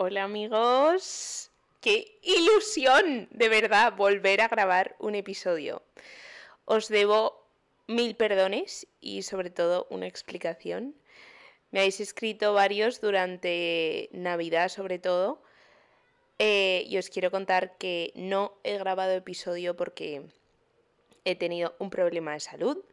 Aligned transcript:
Hola 0.00 0.22
amigos, 0.22 1.50
qué 1.80 2.20
ilusión 2.22 3.26
de 3.32 3.48
verdad 3.48 3.94
volver 3.96 4.40
a 4.40 4.46
grabar 4.46 4.94
un 5.00 5.16
episodio. 5.16 5.82
Os 6.66 6.86
debo 6.86 7.44
mil 7.88 8.14
perdones 8.14 8.86
y 9.00 9.22
sobre 9.22 9.50
todo 9.50 9.88
una 9.90 10.06
explicación. 10.06 10.94
Me 11.72 11.80
habéis 11.80 11.98
escrito 11.98 12.52
varios 12.52 13.00
durante 13.00 14.08
Navidad 14.12 14.68
sobre 14.68 15.00
todo 15.00 15.42
eh, 16.38 16.84
y 16.86 16.96
os 16.96 17.10
quiero 17.10 17.32
contar 17.32 17.76
que 17.76 18.12
no 18.14 18.56
he 18.62 18.78
grabado 18.78 19.14
episodio 19.14 19.74
porque 19.74 20.22
he 21.24 21.34
tenido 21.34 21.74
un 21.80 21.90
problema 21.90 22.34
de 22.34 22.40
salud. 22.40 22.84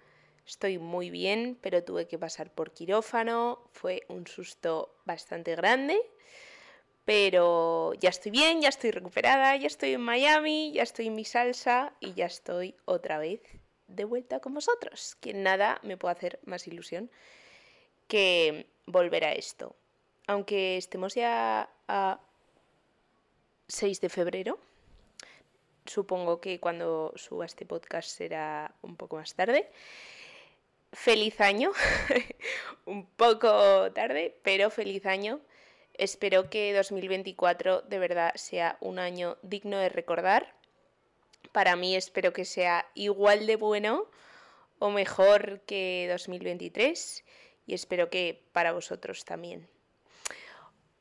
Estoy 0.47 0.79
muy 0.79 1.11
bien, 1.11 1.55
pero 1.61 1.83
tuve 1.83 2.07
que 2.07 2.17
pasar 2.17 2.49
por 2.51 2.71
quirófano. 2.71 3.59
Fue 3.73 4.01
un 4.07 4.25
susto 4.25 4.95
bastante 5.05 5.55
grande. 5.55 6.01
Pero 7.05 7.93
ya 7.93 8.09
estoy 8.09 8.31
bien, 8.31 8.61
ya 8.61 8.69
estoy 8.69 8.89
recuperada, 8.91 9.55
ya 9.55 9.68
estoy 9.68 9.93
en 9.93 10.01
Miami, 10.01 10.71
ya 10.73 10.82
estoy 10.82 11.07
en 11.07 11.15
mi 11.15 11.23
salsa 11.23 11.93
y 12.00 12.13
ya 12.13 12.25
estoy 12.25 12.75
otra 12.86 13.19
vez 13.19 13.41
de 13.87 14.05
vuelta 14.05 14.39
con 14.39 14.55
vosotros. 14.55 15.15
Que 15.21 15.33
nada 15.33 15.79
me 15.83 15.97
puede 15.97 16.13
hacer 16.13 16.39
más 16.46 16.68
ilusión 16.68 17.11
que 18.07 18.68
volver 18.87 19.23
a 19.23 19.33
esto. 19.33 19.75
Aunque 20.27 20.77
estemos 20.77 21.13
ya 21.13 21.69
a 21.87 22.19
6 23.68 24.01
de 24.01 24.10
febrero, 24.10 24.60
supongo 25.85 26.41
que 26.41 26.60
cuando 26.60 27.13
suba 27.15 27.46
este 27.46 27.65
podcast 27.65 28.10
será 28.10 28.74
un 28.82 28.96
poco 28.96 29.18
más 29.18 29.35
tarde. 29.35 29.69
Feliz 30.91 31.39
año, 31.41 31.71
un 32.85 33.05
poco 33.05 33.91
tarde, 33.91 34.35
pero 34.44 34.72
feliz 34.72 35.05
año. 35.05 35.41
Espero 35.97 36.49
que 36.49 36.73
2024 36.73 37.81
de 37.83 37.99
verdad 37.99 38.33
sea 38.35 38.77
un 38.81 38.99
año 38.99 39.38
digno 39.41 39.77
de 39.77 39.89
recordar. 39.89 40.53
Para 41.53 41.75
mí 41.77 41.95
espero 41.95 42.33
que 42.33 42.43
sea 42.43 42.85
igual 42.95 43.47
de 43.47 43.55
bueno 43.55 44.05
o 44.79 44.89
mejor 44.89 45.61
que 45.61 46.07
2023 46.11 47.23
y 47.65 47.73
espero 47.73 48.09
que 48.09 48.43
para 48.52 48.73
vosotros 48.73 49.23
también. 49.23 49.69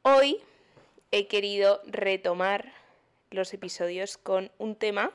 Hoy 0.02 0.40
he 1.10 1.26
querido 1.26 1.80
retomar 1.86 2.72
los 3.30 3.52
episodios 3.52 4.16
con 4.16 4.52
un 4.58 4.76
tema 4.76 5.12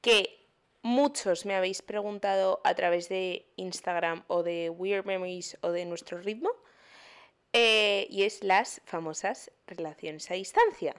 que 0.00 0.44
muchos 0.82 1.46
me 1.46 1.54
habéis 1.54 1.82
preguntado 1.82 2.60
a 2.64 2.74
través 2.74 3.08
de 3.08 3.46
Instagram 3.56 4.24
o 4.26 4.42
de 4.42 4.70
Weird 4.70 5.04
Memories 5.04 5.56
o 5.60 5.70
de 5.70 5.84
nuestro 5.84 6.18
ritmo 6.18 6.50
eh, 7.56 8.08
y 8.10 8.24
es 8.24 8.42
las 8.42 8.82
famosas 8.84 9.52
relaciones 9.68 10.28
a 10.30 10.34
distancia. 10.34 10.96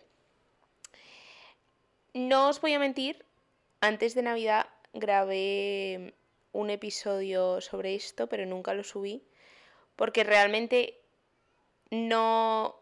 No 2.13 2.47
os 2.47 2.61
voy 2.61 2.71
a 2.73 2.79
mentir, 2.79 3.25
antes 3.81 4.15
de 4.15 4.21
Navidad 4.21 4.67
grabé 4.93 6.13
un 6.53 6.69
episodio 6.69 7.59
sobre 7.59 7.93
esto, 7.93 8.27
pero 8.27 8.45
nunca 8.45 8.73
lo 8.73 8.85
subí, 8.85 9.21
porque 9.97 10.23
realmente 10.23 10.97
no 11.91 12.79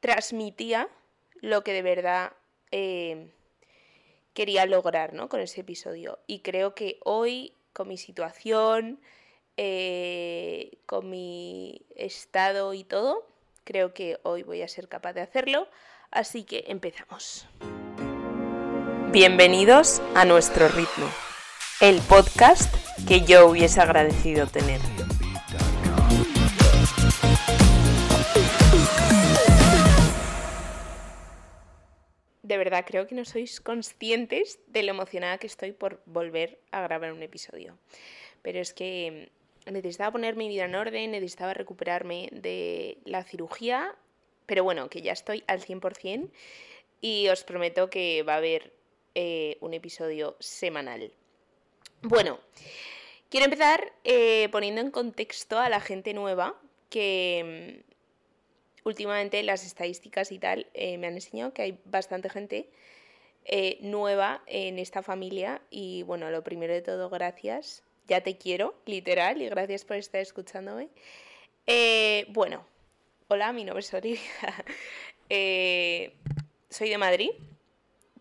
transmitía 0.00 0.88
lo 1.36 1.62
que 1.62 1.72
de 1.74 1.82
verdad 1.82 2.32
eh, 2.72 3.30
quería 4.34 4.66
lograr 4.66 5.12
¿no? 5.12 5.28
con 5.28 5.38
ese 5.38 5.60
episodio. 5.60 6.18
Y 6.26 6.40
creo 6.40 6.74
que 6.74 6.98
hoy, 7.04 7.54
con 7.72 7.86
mi 7.86 7.96
situación, 7.96 8.98
eh, 9.56 10.78
con 10.86 11.10
mi 11.10 11.82
estado 11.96 12.74
y 12.74 12.84
todo, 12.84 13.26
creo 13.64 13.94
que 13.94 14.18
hoy 14.22 14.42
voy 14.42 14.62
a 14.62 14.68
ser 14.68 14.88
capaz 14.88 15.12
de 15.12 15.20
hacerlo. 15.20 15.68
Así 16.10 16.44
que 16.44 16.64
empezamos. 16.68 17.46
Bienvenidos 19.10 20.00
a 20.14 20.24
nuestro 20.24 20.68
ritmo, 20.68 21.08
el 21.80 22.00
podcast 22.02 22.74
que 23.06 23.22
yo 23.22 23.46
hubiese 23.46 23.80
agradecido 23.80 24.46
tener. 24.46 24.80
de 32.52 32.58
verdad 32.58 32.84
creo 32.86 33.06
que 33.06 33.14
no 33.14 33.24
sois 33.24 33.62
conscientes 33.62 34.60
de 34.66 34.82
lo 34.82 34.90
emocionada 34.90 35.38
que 35.38 35.46
estoy 35.46 35.72
por 35.72 36.02
volver 36.04 36.60
a 36.70 36.82
grabar 36.82 37.10
un 37.14 37.22
episodio. 37.22 37.78
Pero 38.42 38.58
es 38.58 38.74
que 38.74 39.30
necesitaba 39.70 40.12
poner 40.12 40.36
mi 40.36 40.48
vida 40.48 40.64
en 40.64 40.74
orden, 40.74 41.12
necesitaba 41.12 41.54
recuperarme 41.54 42.28
de 42.32 42.98
la 43.04 43.22
cirugía, 43.24 43.94
pero 44.46 44.64
bueno, 44.64 44.88
que 44.88 45.02
ya 45.02 45.12
estoy 45.12 45.44
al 45.46 45.60
100% 45.60 46.30
y 47.00 47.28
os 47.28 47.44
prometo 47.44 47.90
que 47.90 48.22
va 48.22 48.34
a 48.34 48.38
haber 48.38 48.72
eh, 49.14 49.58
un 49.60 49.74
episodio 49.74 50.36
semanal. 50.40 51.12
Bueno, 52.02 52.40
quiero 53.28 53.44
empezar 53.44 53.92
eh, 54.04 54.48
poniendo 54.50 54.80
en 54.80 54.90
contexto 54.90 55.58
a 55.58 55.68
la 55.68 55.80
gente 55.80 56.14
nueva 56.14 56.58
que 56.90 57.82
mm, 58.84 58.88
últimamente 58.88 59.42
las 59.42 59.64
estadísticas 59.64 60.32
y 60.32 60.38
tal 60.38 60.66
eh, 60.74 60.98
me 60.98 61.06
han 61.06 61.14
enseñado 61.14 61.52
que 61.52 61.62
hay 61.62 61.78
bastante 61.84 62.28
gente 62.28 62.68
nueva 63.80 64.40
en 64.46 64.78
esta 64.78 65.02
familia 65.02 65.60
y 65.68 66.04
bueno, 66.04 66.30
lo 66.30 66.44
primero 66.44 66.72
de 66.72 66.80
todo, 66.80 67.10
gracias 67.10 67.82
ya 68.08 68.22
te 68.22 68.36
quiero, 68.36 68.74
literal, 68.86 69.42
y 69.42 69.48
gracias 69.48 69.84
por 69.84 69.96
estar 69.96 70.20
escuchándome. 70.20 70.88
Eh, 71.66 72.26
bueno, 72.30 72.64
hola, 73.28 73.52
mi 73.52 73.64
nombre 73.64 73.80
es 73.80 73.94
Olivia. 73.94 74.20
Eh, 75.34 76.12
soy 76.68 76.90
de 76.90 76.98
Madrid, 76.98 77.30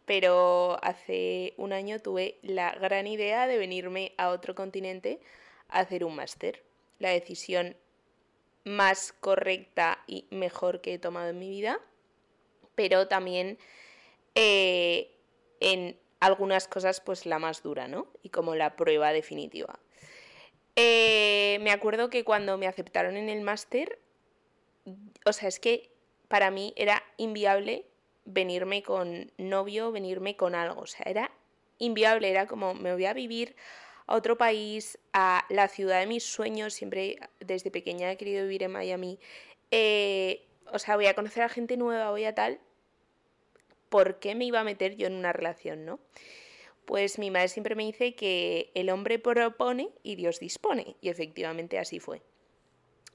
pero 0.05 0.77
hace 0.81 1.53
un 1.57 1.73
año 1.73 1.99
tuve 1.99 2.37
la 2.41 2.71
gran 2.75 3.05
idea 3.05 3.47
de 3.47 3.57
venirme 3.57 4.13
a 4.15 4.29
otro 4.29 4.55
continente 4.55 5.19
a 5.67 5.79
hacer 5.79 6.05
un 6.05 6.15
máster. 6.15 6.63
La 6.99 7.09
decisión 7.09 7.75
más 8.63 9.11
correcta 9.11 10.03
y 10.07 10.25
mejor 10.29 10.79
que 10.79 10.93
he 10.93 10.99
tomado 10.99 11.29
en 11.29 11.39
mi 11.39 11.49
vida, 11.49 11.81
pero 12.75 13.09
también 13.09 13.57
eh, 14.35 15.11
en 15.59 15.97
algunas 16.21 16.67
cosas 16.67 17.01
pues 17.01 17.25
la 17.25 17.39
más 17.39 17.63
dura, 17.63 17.89
¿no? 17.89 18.07
Y 18.23 18.29
como 18.29 18.55
la 18.55 18.77
prueba 18.77 19.11
definitiva. 19.11 19.79
Eh, 20.77 21.57
me 21.61 21.71
acuerdo 21.71 22.09
que 22.09 22.23
cuando 22.23 22.57
me 22.57 22.67
aceptaron 22.67 23.17
en 23.17 23.27
el 23.27 23.41
máster, 23.41 23.99
o 25.25 25.33
sea, 25.33 25.49
es 25.49 25.59
que 25.59 25.91
para 26.29 26.49
mí 26.49 26.73
era 26.77 27.03
inviable 27.17 27.85
venirme 28.23 28.83
con 28.83 29.31
novio, 29.37 29.91
venirme 29.91 30.37
con 30.37 30.55
algo, 30.55 30.81
o 30.81 30.87
sea, 30.87 31.05
era 31.09 31.31
inviable, 31.79 32.29
era 32.29 32.47
como 32.47 32.73
me 32.73 32.93
voy 32.93 33.05
a 33.05 33.13
vivir 33.13 33.55
a 34.05 34.15
otro 34.15 34.37
país, 34.37 34.99
a 35.13 35.43
la 35.49 35.67
ciudad 35.67 35.99
de 35.99 36.05
mis 36.05 36.23
sueños, 36.23 36.73
siempre 36.73 37.17
desde 37.39 37.71
pequeña 37.71 38.11
he 38.11 38.17
querido 38.17 38.43
vivir 38.43 38.63
en 38.63 38.71
Miami, 38.71 39.19
eh, 39.71 40.45
o 40.71 40.79
sea, 40.79 40.95
voy 40.95 41.07
a 41.07 41.15
conocer 41.15 41.43
a 41.43 41.49
gente 41.49 41.77
nueva, 41.77 42.11
voy 42.11 42.25
a 42.25 42.35
tal, 42.35 42.59
¿por 43.91 44.19
qué 44.19 44.35
me 44.35 44.45
iba 44.45 44.61
a 44.61 44.63
meter 44.63 44.95
yo 44.95 45.05
en 45.05 45.13
una 45.13 45.33
relación, 45.33 45.85
no? 45.85 45.99
Pues 46.85 47.19
mi 47.19 47.29
madre 47.29 47.49
siempre 47.49 47.75
me 47.75 47.83
dice 47.83 48.15
que 48.15 48.71
el 48.73 48.89
hombre 48.89 49.19
propone 49.19 49.89
y 50.01 50.15
Dios 50.15 50.39
dispone, 50.39 50.95
y 51.01 51.09
efectivamente 51.09 51.77
así 51.77 51.99
fue. 51.99 52.21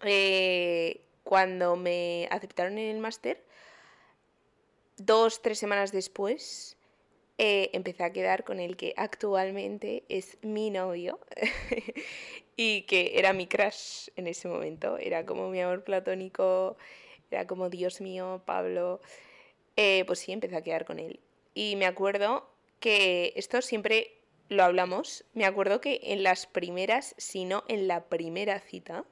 Eh, 0.05 1.01
cuando 1.25 1.77
me 1.77 2.29
aceptaron 2.31 2.77
en 2.77 2.95
el 2.95 3.01
máster, 3.01 3.43
dos, 4.99 5.41
tres 5.41 5.59
semanas 5.59 5.93
después, 5.93 6.77
eh, 7.39 7.71
empecé 7.73 8.05
a 8.05 8.13
quedar 8.13 8.45
con 8.45 8.61
el 8.61 8.77
que 8.77 8.93
actualmente 8.99 10.05
es 10.11 10.37
mi 10.43 10.71
novio 10.71 11.19
y 12.57 12.83
que 12.83 13.19
era 13.19 13.33
mi 13.33 13.47
crush 13.47 14.09
en 14.17 14.27
ese 14.27 14.47
momento, 14.47 14.99
era 14.99 15.25
como 15.25 15.49
mi 15.49 15.61
amor 15.63 15.85
platónico, 15.85 16.77
era 17.31 17.47
como 17.47 17.71
Dios 17.71 18.03
mío, 18.03 18.43
Pablo. 18.45 19.01
Eh, 19.77 20.05
pues 20.07 20.21
sí, 20.21 20.33
empecé 20.33 20.57
a 20.57 20.63
quedar 20.63 20.85
con 20.85 20.99
él. 20.99 21.21
Y 21.55 21.77
me 21.77 21.87
acuerdo 21.87 22.51
que 22.81 23.33
esto 23.37 23.63
siempre 23.63 24.17
lo 24.49 24.65
hablamos, 24.65 25.25
me 25.35 25.45
acuerdo 25.45 25.81
que 25.81 26.01
en 26.05 26.23
las 26.23 26.47
primeras, 26.47 27.15
si 27.19 27.45
no 27.45 27.65
en 27.69 27.89
la 27.89 28.05
primera 28.05 28.61
cita, 28.61 29.05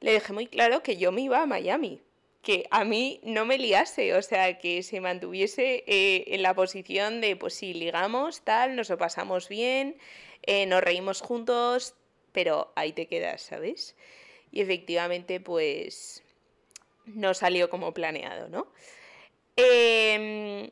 le 0.00 0.12
dejé 0.12 0.32
muy 0.32 0.46
claro 0.46 0.82
que 0.82 0.96
yo 0.96 1.12
me 1.12 1.22
iba 1.22 1.42
a 1.42 1.46
Miami, 1.46 2.00
que 2.42 2.66
a 2.70 2.84
mí 2.84 3.20
no 3.22 3.44
me 3.44 3.58
liase, 3.58 4.14
o 4.14 4.22
sea, 4.22 4.58
que 4.58 4.82
se 4.82 5.00
mantuviese 5.00 5.84
eh, 5.86 6.24
en 6.28 6.42
la 6.42 6.54
posición 6.54 7.20
de, 7.20 7.36
pues 7.36 7.54
sí, 7.54 7.74
ligamos, 7.74 8.42
tal, 8.42 8.76
nos 8.76 8.88
lo 8.88 8.96
pasamos 8.96 9.48
bien, 9.48 9.98
eh, 10.42 10.64
nos 10.66 10.82
reímos 10.82 11.20
juntos, 11.20 11.94
pero 12.32 12.72
ahí 12.76 12.92
te 12.92 13.06
quedas, 13.06 13.42
¿sabes? 13.42 13.96
Y 14.52 14.60
efectivamente, 14.60 15.40
pues 15.40 16.22
no 17.04 17.34
salió 17.34 17.68
como 17.68 17.92
planeado, 17.92 18.48
¿no? 18.48 18.68
Em, 19.60 20.70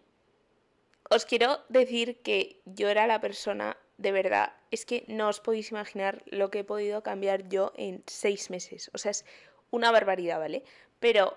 os 1.10 1.24
quiero 1.26 1.60
decir 1.68 2.22
que 2.22 2.60
yo 2.64 2.88
era 2.88 3.06
la 3.06 3.20
persona, 3.20 3.76
de 3.98 4.12
verdad, 4.12 4.52
es 4.70 4.86
que 4.86 5.04
no 5.08 5.28
os 5.28 5.40
podéis 5.40 5.70
imaginar 5.70 6.22
lo 6.26 6.50
que 6.50 6.60
he 6.60 6.64
podido 6.64 7.02
cambiar 7.02 7.48
yo 7.48 7.72
en 7.76 8.02
seis 8.06 8.50
meses. 8.50 8.90
O 8.94 8.98
sea, 8.98 9.10
es 9.10 9.24
una 9.70 9.90
barbaridad, 9.90 10.38
¿vale? 10.38 10.64
Pero 11.00 11.36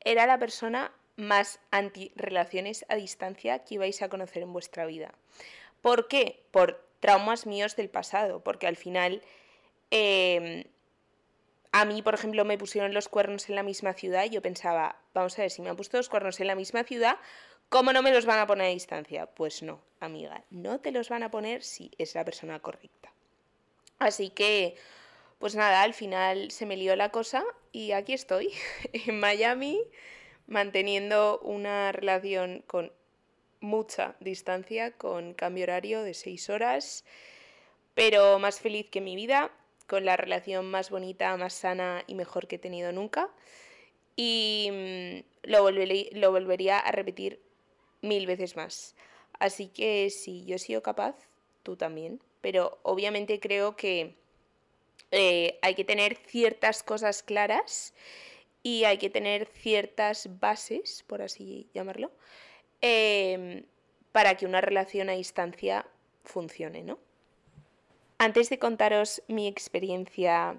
era 0.00 0.26
la 0.26 0.38
persona 0.38 0.92
más 1.16 1.60
anti-relaciones 1.70 2.84
a 2.88 2.96
distancia 2.96 3.64
que 3.64 3.74
ibais 3.74 4.02
a 4.02 4.08
conocer 4.08 4.42
en 4.42 4.52
vuestra 4.52 4.86
vida. 4.86 5.14
¿Por 5.82 6.08
qué? 6.08 6.44
Por 6.50 6.84
traumas 7.00 7.46
míos 7.46 7.76
del 7.76 7.90
pasado, 7.90 8.42
porque 8.42 8.66
al 8.66 8.76
final 8.76 9.22
em, 9.90 10.64
a 11.80 11.84
mí, 11.84 12.02
por 12.02 12.14
ejemplo, 12.14 12.44
me 12.44 12.58
pusieron 12.58 12.92
los 12.92 13.08
cuernos 13.08 13.48
en 13.48 13.54
la 13.54 13.62
misma 13.62 13.92
ciudad 13.92 14.24
y 14.24 14.30
yo 14.30 14.42
pensaba, 14.42 15.00
vamos 15.14 15.38
a 15.38 15.42
ver, 15.42 15.50
si 15.50 15.62
me 15.62 15.70
han 15.70 15.76
puesto 15.76 15.96
los 15.96 16.08
cuernos 16.08 16.40
en 16.40 16.48
la 16.48 16.56
misma 16.56 16.82
ciudad, 16.82 17.18
¿cómo 17.68 17.92
no 17.92 18.02
me 18.02 18.12
los 18.12 18.26
van 18.26 18.40
a 18.40 18.46
poner 18.48 18.66
a 18.66 18.70
distancia? 18.70 19.26
Pues 19.26 19.62
no, 19.62 19.80
amiga, 20.00 20.42
no 20.50 20.80
te 20.80 20.90
los 20.90 21.08
van 21.08 21.22
a 21.22 21.30
poner 21.30 21.62
si 21.62 21.92
es 21.96 22.16
la 22.16 22.24
persona 22.24 22.58
correcta. 22.58 23.12
Así 24.00 24.30
que, 24.30 24.74
pues 25.38 25.54
nada, 25.54 25.82
al 25.82 25.94
final 25.94 26.50
se 26.50 26.66
me 26.66 26.76
lió 26.76 26.96
la 26.96 27.10
cosa 27.10 27.44
y 27.70 27.92
aquí 27.92 28.12
estoy, 28.12 28.52
en 28.92 29.20
Miami, 29.20 29.80
manteniendo 30.48 31.38
una 31.40 31.92
relación 31.92 32.64
con 32.66 32.92
mucha 33.60 34.16
distancia, 34.18 34.96
con 34.96 35.32
cambio 35.34 35.64
horario 35.64 36.02
de 36.02 36.14
seis 36.14 36.50
horas, 36.50 37.04
pero 37.94 38.38
más 38.40 38.58
feliz 38.58 38.88
que 38.90 39.00
mi 39.00 39.14
vida, 39.14 39.52
con 39.88 40.04
la 40.04 40.16
relación 40.16 40.70
más 40.70 40.90
bonita, 40.90 41.36
más 41.36 41.54
sana 41.54 42.04
y 42.06 42.14
mejor 42.14 42.46
que 42.46 42.56
he 42.56 42.58
tenido 42.60 42.92
nunca. 42.92 43.30
Y 44.14 44.68
mm, 44.70 45.48
lo, 45.50 45.62
volvería 45.62 46.78
a 46.78 46.92
repetir 46.92 47.40
mil 48.02 48.26
veces 48.26 48.54
más. 48.54 48.94
Así 49.40 49.68
que 49.68 50.10
si 50.10 50.44
yo 50.44 50.56
he 50.56 50.58
sido 50.58 50.82
capaz, 50.82 51.16
tú 51.62 51.76
también. 51.76 52.20
Pero 52.40 52.78
obviamente 52.82 53.40
creo 53.40 53.76
que 53.76 54.14
eh, 55.10 55.58
hay 55.62 55.74
que 55.74 55.84
tener 55.84 56.16
ciertas 56.16 56.82
cosas 56.82 57.22
claras 57.22 57.94
y 58.62 58.84
hay 58.84 58.98
que 58.98 59.10
tener 59.10 59.46
ciertas 59.46 60.38
bases, 60.38 61.04
por 61.06 61.22
así 61.22 61.70
llamarlo, 61.72 62.10
em, 62.82 63.64
para 64.12 64.36
que 64.36 64.46
una 64.46 64.60
relación 64.60 65.08
a 65.08 65.12
distancia 65.12 65.86
funcione, 66.24 66.82
¿no? 66.82 66.98
Antes 68.18 68.50
de 68.50 68.58
contaros 68.58 69.22
mi 69.28 69.46
experiencia, 69.46 70.58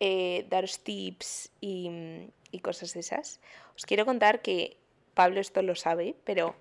eh, 0.00 0.46
daros 0.48 0.80
tips 0.80 1.50
y, 1.60 2.30
cosas 2.62 2.94
de 2.94 3.00
esas, 3.00 3.38
os 3.76 3.84
quiero 3.84 4.06
contar 4.06 4.40
que 4.40 4.78
Pablo 5.12 5.40
esto 5.40 5.60
lo 5.60 5.74
sabe, 5.74 6.14
pero 6.24 6.56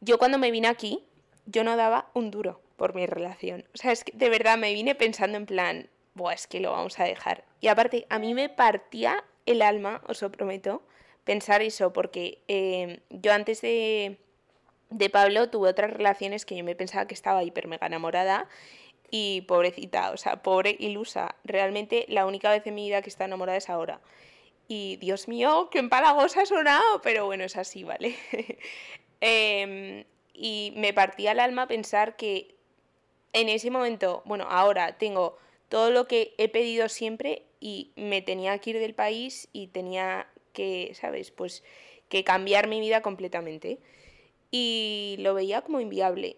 yo 0.00 0.16
cuando 0.16 0.38
me 0.38 0.52
vine 0.52 0.68
aquí, 0.68 1.02
yo 1.46 1.64
no 1.64 1.76
daba 1.76 2.08
un 2.14 2.30
duro 2.30 2.60
por 2.76 2.94
mi 2.94 3.04
relación. 3.06 3.64
O 3.74 3.78
sea, 3.78 3.90
es 3.90 4.04
que 4.04 4.12
de 4.16 4.28
verdad 4.28 4.56
me 4.58 4.72
vine 4.72 4.94
pensando 4.94 5.36
en 5.38 5.46
plan, 5.46 5.90
Buah, 6.14 6.34
es 6.34 6.46
que 6.46 6.60
lo 6.60 6.70
vamos 6.70 7.00
a 7.00 7.04
dejar. 7.04 7.44
Y 7.60 7.66
aparte, 7.66 8.06
a 8.10 8.20
mí 8.20 8.32
me 8.32 8.48
partía 8.48 9.24
el 9.44 9.60
alma, 9.60 10.02
os 10.06 10.22
lo 10.22 10.30
prometo, 10.30 10.82
pensar 11.24 11.62
eso, 11.62 11.92
porque 11.92 12.42
eh, 12.46 13.00
yo 13.10 13.32
antes 13.32 13.60
de, 13.60 14.18
de 14.90 15.10
Pablo 15.10 15.50
tuve 15.50 15.68
otras 15.68 15.90
relaciones 15.90 16.46
que 16.46 16.56
yo 16.56 16.62
me 16.62 16.76
pensaba 16.76 17.08
que 17.08 17.14
estaba 17.14 17.42
hiper 17.42 17.66
mega 17.66 17.88
enamorada 17.88 18.48
y 19.10 19.42
pobrecita, 19.42 20.10
o 20.10 20.16
sea, 20.16 20.42
pobre 20.42 20.76
ilusa. 20.78 21.36
Realmente 21.44 22.06
la 22.08 22.26
única 22.26 22.50
vez 22.50 22.66
en 22.66 22.74
mi 22.74 22.86
vida 22.86 23.02
que 23.02 23.10
está 23.10 23.24
enamorada 23.24 23.58
es 23.58 23.70
ahora. 23.70 24.00
Y 24.66 24.96
Dios 24.96 25.28
mío, 25.28 25.68
qué 25.70 25.78
empalagosa 25.78 26.42
ha 26.42 26.46
sonado, 26.46 27.02
pero 27.02 27.26
bueno, 27.26 27.44
es 27.44 27.56
así, 27.56 27.84
¿vale? 27.84 28.16
Em, 29.26 30.04
y 30.34 30.74
me 30.76 30.92
partía 30.92 31.32
el 31.32 31.40
alma 31.40 31.66
pensar 31.66 32.14
que 32.16 32.56
en 33.32 33.48
ese 33.48 33.70
momento, 33.70 34.22
bueno, 34.26 34.46
ahora 34.50 34.98
tengo 34.98 35.38
todo 35.70 35.90
lo 35.90 36.06
que 36.06 36.34
he 36.36 36.48
pedido 36.48 36.88
siempre 36.90 37.42
y 37.58 37.92
me 37.96 38.20
tenía 38.20 38.58
que 38.58 38.70
ir 38.70 38.78
del 38.78 38.94
país 38.94 39.48
y 39.52 39.68
tenía 39.68 40.26
que, 40.52 40.92
¿sabes? 40.94 41.30
Pues 41.30 41.64
que 42.08 42.22
cambiar 42.24 42.68
mi 42.68 42.80
vida 42.80 43.00
completamente. 43.02 43.78
Y 44.50 45.16
lo 45.20 45.34
veía 45.34 45.62
como 45.62 45.80
inviable. 45.80 46.36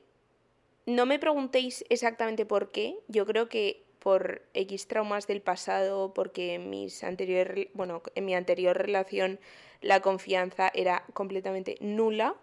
No 0.87 1.05
me 1.05 1.19
preguntéis 1.19 1.85
exactamente 1.89 2.47
por 2.47 2.71
qué. 2.71 2.97
Yo 3.09 3.27
creo 3.27 3.49
que 3.49 3.85
por 3.99 4.43
X 4.55 4.87
traumas 4.87 5.27
del 5.27 5.43
pasado, 5.43 6.15
porque 6.15 6.55
en, 6.55 6.71
mis 6.71 7.03
anteriores, 7.03 7.69
bueno, 7.75 8.03
en 8.15 8.25
mi 8.25 8.37
anterior 8.37 8.77
relación 8.77 9.41
la 9.81 10.01
confianza 10.01 10.71
era 10.73 11.05
completamente 11.13 11.77
nula. 11.81 12.37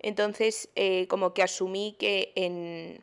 Entonces, 0.00 0.68
eh, 0.74 1.06
como 1.06 1.32
que 1.32 1.44
asumí 1.44 1.94
que 1.98 2.32
en, 2.34 3.02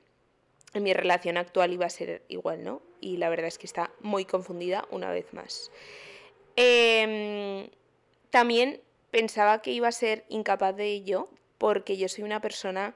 en 0.73 0.83
mi 0.83 0.93
relación 0.93 1.38
actual 1.38 1.71
iba 1.71 1.85
a 1.85 1.89
ser 1.89 2.23
igual, 2.27 2.63
¿no? 2.63 2.81
Y 2.99 3.17
la 3.17 3.29
verdad 3.29 3.47
es 3.47 3.57
que 3.57 3.67
está 3.67 3.91
muy 4.01 4.25
confundida 4.25 4.85
una 4.91 5.09
vez 5.09 5.33
más. 5.33 5.71
Em, 6.55 7.69
también 8.29 8.81
pensaba 9.09 9.61
que 9.61 9.71
iba 9.71 9.88
a 9.88 9.91
ser 9.91 10.25
incapaz 10.29 10.75
de 10.75 10.88
ello 10.88 11.29
porque 11.57 11.97
yo 11.97 12.09
soy 12.09 12.23
una 12.23 12.41
persona 12.41 12.93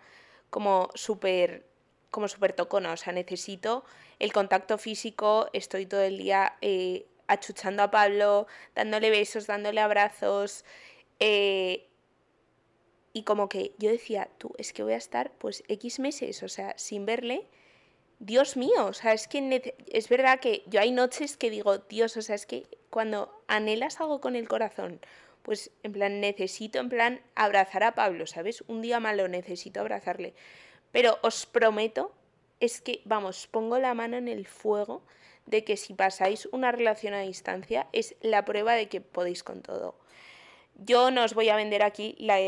como 0.50 0.90
súper 0.94 1.66
como 2.12 2.28
súper 2.28 2.54
tocona, 2.54 2.94
o 2.94 2.98
sea, 2.98 3.14
necesito 3.14 3.84
el 4.20 4.32
contacto 4.32 4.78
físico, 4.78 5.50
estoy 5.54 5.86
todo 5.86 6.02
el 6.02 6.18
día 6.18 6.56
eh, 6.62 7.06
achuchando 7.28 7.84
a 7.84 7.92
Pablo, 7.92 8.48
dándole 8.76 9.10
besos, 9.10 9.48
dándole 9.48 9.82
abrazos, 9.82 10.64
eh, 11.20 11.88
y 13.14 13.24
como 13.24 13.48
que 13.48 13.74
yo 13.78 13.90
decía, 13.90 14.30
tú, 14.38 14.54
es 14.58 14.74
que 14.74 14.84
voy 14.84 14.92
a 14.92 14.98
estar 14.98 15.32
pues 15.38 15.64
X 15.70 16.00
meses, 16.00 16.44
o 16.44 16.50
sea, 16.50 16.78
sin 16.78 17.06
verle. 17.06 17.48
Dios 18.20 18.58
mío, 18.58 18.86
o 18.86 18.94
sea, 18.94 19.14
es 19.14 19.28
que 19.30 19.74
es 19.88 20.10
verdad 20.10 20.40
que 20.42 20.64
yo 20.68 20.82
hay 20.82 20.92
noches 20.92 21.38
que 21.38 21.50
digo, 21.50 21.78
Dios, 21.78 22.18
o 22.18 22.22
sea, 22.22 22.36
es 22.36 22.46
que 22.46 22.66
cuando 22.90 23.42
anhelas 23.48 24.02
algo 24.02 24.20
con 24.20 24.36
el 24.36 24.50
corazón, 24.50 25.00
pues 25.44 25.72
en 25.84 25.94
plan 25.94 26.20
necesito, 26.20 26.80
en 26.80 26.90
plan 26.90 27.22
abrazar 27.36 27.84
a 27.84 27.96
Pablo, 27.96 28.26
¿sabes? 28.28 28.64
Un 28.68 28.82
día 28.82 29.00
malo 29.00 29.28
necesito 29.30 29.80
abrazarle. 29.80 30.34
Pero 30.96 31.20
os 31.24 31.46
prometo, 31.46 32.14
es 32.62 32.80
que, 32.80 33.02
vamos, 33.04 33.48
pongo 33.48 33.80
la 33.80 33.94
mano 33.94 34.16
en 34.16 34.30
el 34.30 34.48
fuego 34.48 35.04
de 35.46 35.66
que 35.66 35.76
si 35.76 35.94
pasáis 35.94 36.48
una 36.54 36.72
relación 36.72 37.14
a 37.14 37.20
distancia 37.20 37.88
es 37.92 38.16
la 38.22 38.46
prueba 38.46 38.76
de 38.76 38.88
que 38.88 39.02
podéis 39.02 39.44
con 39.44 39.62
todo. 39.62 40.00
Yo 40.76 41.12
no 41.12 41.26
os 41.26 41.34
voy 41.34 41.50
a 41.50 41.58
vender 41.58 41.84
aquí 41.84 42.16
la, 42.18 42.40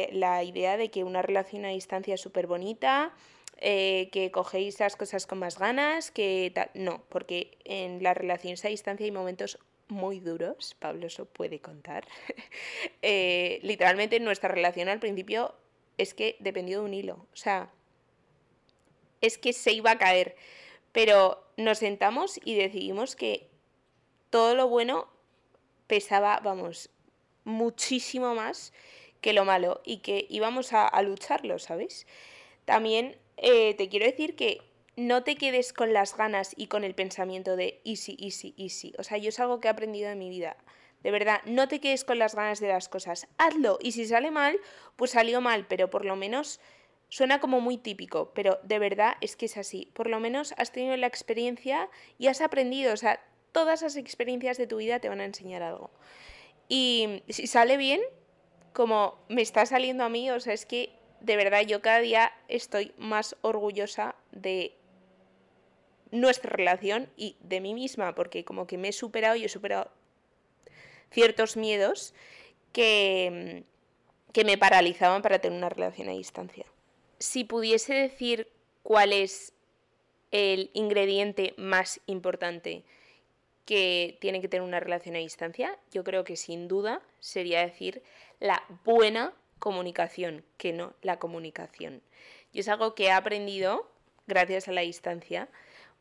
idea 0.45 0.77
de 0.77 0.89
que 0.89 1.03
una 1.03 1.21
relación 1.21 1.65
a 1.65 1.71
distancia 1.71 2.15
es 2.15 2.21
súper 2.21 2.47
bonita, 2.47 3.13
eh, 3.57 4.07
que 4.13 4.31
cogéis 4.31 4.79
las 4.79 4.95
cosas 4.95 5.27
con 5.27 5.39
más 5.39 5.59
ganas, 5.59 6.09
que 6.09 6.49
tal. 6.55 6.69
No, 6.73 7.03
porque 7.09 7.57
en 7.65 8.01
las 8.01 8.15
relaciones 8.15 8.63
a 8.63 8.69
distancia 8.69 9.03
hay 9.03 9.11
momentos 9.11 9.59
muy 9.89 10.21
duros, 10.21 10.73
Pablo 10.79 11.07
eso 11.07 11.25
puede 11.25 11.59
contar. 11.59 12.07
Eh, 13.01 13.59
literalmente 13.63 14.21
nuestra 14.21 14.47
relación 14.47 14.87
al 14.87 14.99
principio 14.99 15.53
es 15.97 16.13
que 16.13 16.37
dependió 16.39 16.79
de 16.79 16.85
un 16.85 16.93
hilo, 16.93 17.27
o 17.31 17.35
sea, 17.35 17.69
es 19.21 19.37
que 19.37 19.53
se 19.53 19.71
iba 19.71 19.91
a 19.91 19.97
caer, 19.97 20.35
pero 20.91 21.43
nos 21.57 21.79
sentamos 21.79 22.39
y 22.43 22.55
decidimos 22.55 23.15
que 23.15 23.49
todo 24.29 24.55
lo 24.55 24.67
bueno 24.67 25.07
pesaba, 25.87 26.39
vamos, 26.43 26.89
muchísimo 27.43 28.35
más 28.35 28.73
que 29.21 29.33
lo 29.33 29.45
malo 29.45 29.81
y 29.85 29.97
que 29.99 30.27
íbamos 30.29 30.73
a, 30.73 31.01
lucharlo, 31.01 31.59
¿sabes? 31.59 32.05
También 32.65 33.17
eh, 33.37 33.73
te 33.75 33.89
quiero 33.89 34.05
decir 34.05 34.35
que 34.35 34.61
no 34.95 35.23
te 35.23 35.35
quedes 35.35 35.73
con 35.73 35.93
las 35.93 36.17
ganas 36.17 36.53
y 36.55 36.67
con 36.67 36.83
el 36.83 36.95
pensamiento 36.95 37.55
de 37.55 37.81
easy, 37.85 38.17
easy, 38.19 38.53
easy. 38.57 38.93
O 38.97 39.03
sea, 39.03 39.17
yo 39.17 39.29
es 39.29 39.39
algo 39.39 39.59
que 39.59 39.67
he 39.67 39.71
aprendido 39.71 40.09
en 40.09 40.19
mi 40.19 40.29
vida. 40.29 40.57
De 41.03 41.11
verdad, 41.11 41.41
no 41.45 41.67
te 41.67 41.79
quedes 41.79 42.03
con 42.03 42.19
las 42.19 42.35
ganas 42.35 42.59
de 42.59 42.67
las 42.67 42.89
cosas. 42.89 43.27
Hazlo. 43.37 43.77
Y 43.81 43.91
si 43.91 44.05
sale 44.05 44.31
mal, 44.31 44.59
pues 44.95 45.11
salió 45.11 45.39
mal, 45.39 45.67
pero 45.67 45.89
por 45.89 46.03
lo 46.03 46.15
menos 46.15 46.59
suena 47.09 47.39
como 47.39 47.61
muy 47.61 47.77
típico, 47.77 48.31
pero 48.33 48.59
de 48.63 48.79
verdad 48.79 49.15
es 49.21 49.35
que 49.35 49.45
es 49.45 49.57
así. 49.57 49.89
Por 49.93 50.09
lo 50.09 50.19
menos 50.19 50.53
has 50.57 50.71
tenido 50.71 50.95
la 50.97 51.07
experiencia 51.07 51.89
y 52.17 52.27
has 52.27 52.41
aprendido. 52.41 52.93
O 52.93 52.97
sea, 52.97 53.21
todas 53.51 53.81
las 53.81 53.95
experiencias 53.95 54.57
de 54.57 54.67
tu 54.67 54.77
vida 54.77 54.99
te 54.99 55.09
van 55.09 55.21
a 55.21 55.25
enseñar 55.25 55.63
algo. 55.63 55.89
Y 56.67 57.23
si 57.29 57.47
sale 57.47 57.77
bien, 57.77 58.01
como 58.73 59.17
me 59.29 59.41
está 59.41 59.65
saliendo 59.65 60.03
a 60.03 60.09
mí, 60.09 60.29
o 60.31 60.39
sea, 60.39 60.53
es 60.53 60.65
que 60.65 60.91
de 61.21 61.35
verdad 61.35 61.61
yo 61.61 61.81
cada 61.81 61.99
día 61.99 62.31
estoy 62.47 62.93
más 62.97 63.35
orgullosa 63.41 64.15
de 64.31 64.75
nuestra 66.11 66.51
relación 66.51 67.09
y 67.17 67.37
de 67.39 67.61
mí 67.61 67.73
misma, 67.73 68.15
porque 68.15 68.45
como 68.45 68.67
que 68.67 68.77
me 68.77 68.89
he 68.89 68.93
superado 68.93 69.35
y 69.35 69.45
he 69.45 69.49
superado 69.49 69.91
ciertos 71.11 71.57
miedos 71.57 72.13
que, 72.73 73.63
que 74.33 74.45
me 74.45 74.57
paralizaban 74.57 75.21
para 75.21 75.39
tener 75.39 75.57
una 75.57 75.69
relación 75.69 76.09
a 76.09 76.11
distancia. 76.11 76.65
Si 77.19 77.43
pudiese 77.43 77.93
decir 77.93 78.47
cuál 78.83 79.13
es 79.13 79.53
el 80.31 80.69
ingrediente 80.73 81.53
más 81.57 81.99
importante 82.05 82.83
que 83.65 84.17
tienen 84.21 84.41
que 84.41 84.47
tener 84.47 84.65
una 84.65 84.79
relación 84.79 85.15
a 85.15 85.19
distancia, 85.19 85.77
yo 85.91 86.03
creo 86.03 86.23
que 86.23 86.35
sin 86.35 86.67
duda 86.67 87.01
sería 87.19 87.61
decir 87.61 88.01
la 88.39 88.63
buena 88.85 89.33
comunicación, 89.59 90.43
que 90.57 90.73
no 90.73 90.93
la 91.01 91.19
comunicación. 91.19 92.01
Y 92.53 92.59
es 92.59 92.69
algo 92.69 92.95
que 92.95 93.05
he 93.05 93.11
aprendido 93.11 93.89
gracias 94.25 94.67
a 94.67 94.71
la 94.71 94.81
distancia. 94.81 95.49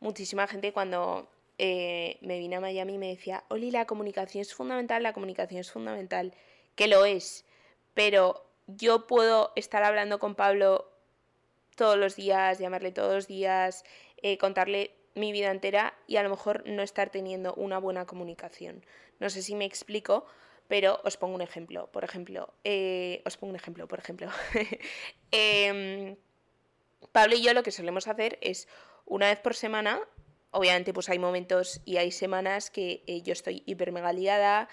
Muchísima 0.00 0.46
gente 0.46 0.72
cuando 0.72 1.28
eh, 1.58 2.18
me 2.20 2.38
vine 2.38 2.56
a 2.56 2.60
Miami 2.60 2.98
me 2.98 3.08
decía, 3.08 3.44
Oli, 3.48 3.70
la 3.70 3.86
comunicación 3.86 4.42
es 4.42 4.54
fundamental, 4.54 5.02
la 5.02 5.12
comunicación 5.12 5.60
es 5.60 5.72
fundamental, 5.72 6.34
que 6.74 6.86
lo 6.86 7.04
es, 7.04 7.46
pero 7.94 8.44
yo 8.66 9.06
puedo 9.06 9.52
estar 9.56 9.82
hablando 9.82 10.18
con 10.18 10.34
Pablo 10.34 10.90
todos 11.76 11.96
los 11.96 12.16
días, 12.16 12.58
llamarle 12.58 12.90
todos 12.90 13.14
los 13.14 13.26
días, 13.28 13.84
eh, 14.22 14.38
contarle 14.38 14.90
mi 15.14 15.30
vida 15.30 15.50
entera 15.50 15.94
y 16.06 16.16
a 16.16 16.22
lo 16.22 16.30
mejor 16.30 16.66
no 16.66 16.82
estar 16.82 17.10
teniendo 17.10 17.54
una 17.54 17.78
buena 17.78 18.06
comunicación. 18.06 18.84
No 19.20 19.30
sé 19.30 19.42
si 19.42 19.54
me 19.54 19.64
explico, 19.64 20.26
pero 20.68 21.00
os 21.04 21.16
pongo 21.16 21.34
un 21.34 21.42
ejemplo. 21.42 21.90
Por 21.92 22.02
ejemplo, 22.02 22.52
eh, 22.64 23.22
os 23.24 23.36
pongo 23.36 23.50
un 23.50 23.56
ejemplo, 23.56 23.86
por 23.86 23.98
ejemplo. 23.98 24.28
Em, 25.30 26.16
Pablo 27.12 27.36
y 27.36 27.42
yo 27.42 27.52
lo 27.54 27.62
que 27.62 27.70
solemos 27.70 28.08
hacer 28.08 28.38
es 28.40 28.68
una 29.04 29.26
vez 29.28 29.38
por 29.40 29.54
semana, 29.54 30.00
obviamente 30.50 30.92
pues 30.92 31.08
hay 31.08 31.18
momentos 31.18 31.80
y 31.84 31.98
hay 31.98 32.10
semanas 32.10 32.70
que 32.70 33.02
eh, 33.06 33.22
yo 33.22 33.32
estoy 33.32 33.62
hiper 33.66 33.92
mega 33.92 34.12
liada, 34.12 34.68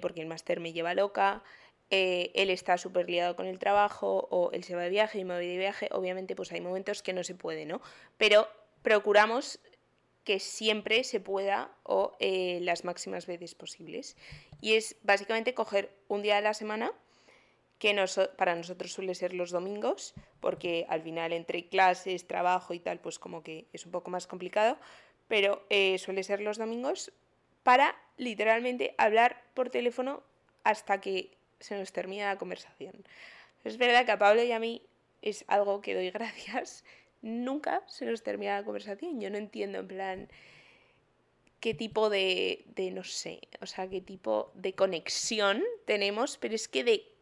porque 0.00 0.22
el 0.22 0.26
máster 0.26 0.58
me 0.58 0.72
lleva 0.72 0.94
loca, 0.94 1.42
eh, 1.90 2.30
él 2.34 2.50
está 2.50 2.78
súper 2.78 3.10
liado 3.10 3.36
con 3.36 3.46
el 3.46 3.58
trabajo 3.58 4.28
o 4.30 4.52
él 4.52 4.64
se 4.64 4.76
va 4.76 4.82
de 4.82 4.90
viaje 4.90 5.18
y 5.18 5.24
me 5.24 5.34
voy 5.34 5.46
de 5.46 5.58
viaje, 5.58 5.88
obviamente 5.92 6.36
pues 6.36 6.52
hay 6.52 6.60
momentos 6.60 7.02
que 7.02 7.12
no 7.12 7.24
se 7.24 7.34
puede, 7.34 7.66
¿no? 7.66 7.80
Pero 8.16 8.48
procuramos 8.82 9.60
que 10.24 10.38
siempre 10.38 11.02
se 11.04 11.18
pueda 11.18 11.72
o 11.82 12.16
eh, 12.20 12.60
las 12.62 12.84
máximas 12.84 13.26
veces 13.26 13.54
posibles. 13.54 14.16
Y 14.60 14.74
es 14.74 14.96
básicamente 15.02 15.54
coger 15.54 15.90
un 16.08 16.22
día 16.22 16.36
de 16.36 16.42
la 16.42 16.54
semana, 16.54 16.92
que 17.78 17.96
para 18.36 18.54
nosotros 18.54 18.92
suele 18.92 19.14
ser 19.14 19.32
los 19.32 19.50
domingos, 19.50 20.14
porque 20.40 20.86
al 20.88 21.02
final 21.02 21.32
entre 21.32 21.68
clases, 21.68 22.26
trabajo 22.26 22.74
y 22.74 22.78
tal, 22.78 23.00
pues 23.00 23.18
como 23.18 23.42
que 23.42 23.66
es 23.72 23.86
un 23.86 23.92
poco 23.92 24.10
más 24.10 24.26
complicado, 24.26 24.76
pero 25.28 25.64
eh, 25.70 25.96
suele 25.98 26.22
ser 26.22 26.40
los 26.40 26.58
domingos 26.58 27.10
para 27.62 27.96
literalmente 28.18 28.94
hablar 28.98 29.42
por 29.54 29.70
teléfono 29.70 30.22
hasta 30.62 31.00
que 31.00 31.39
se 31.60 31.78
nos 31.78 31.92
termina 31.92 32.26
la 32.26 32.38
conversación. 32.38 33.04
Es 33.64 33.76
verdad 33.76 34.04
que 34.04 34.12
a 34.12 34.18
Pablo 34.18 34.42
y 34.42 34.52
a 34.52 34.58
mí 34.58 34.82
es 35.22 35.44
algo 35.48 35.80
que 35.80 35.94
doy 35.94 36.10
gracias. 36.10 36.84
Nunca 37.22 37.82
se 37.86 38.06
nos 38.06 38.22
termina 38.22 38.56
la 38.56 38.64
conversación. 38.64 39.20
Yo 39.20 39.30
no 39.30 39.36
entiendo 39.36 39.78
en 39.78 39.88
plan 39.88 40.28
qué 41.60 41.74
tipo 41.74 42.08
de, 42.08 42.64
de, 42.74 42.90
no 42.90 43.04
sé, 43.04 43.40
o 43.60 43.66
sea, 43.66 43.88
qué 43.88 44.00
tipo 44.00 44.50
de 44.54 44.72
conexión 44.72 45.62
tenemos, 45.84 46.38
pero 46.38 46.54
es 46.54 46.68
que 46.68 46.84
de 46.84 47.12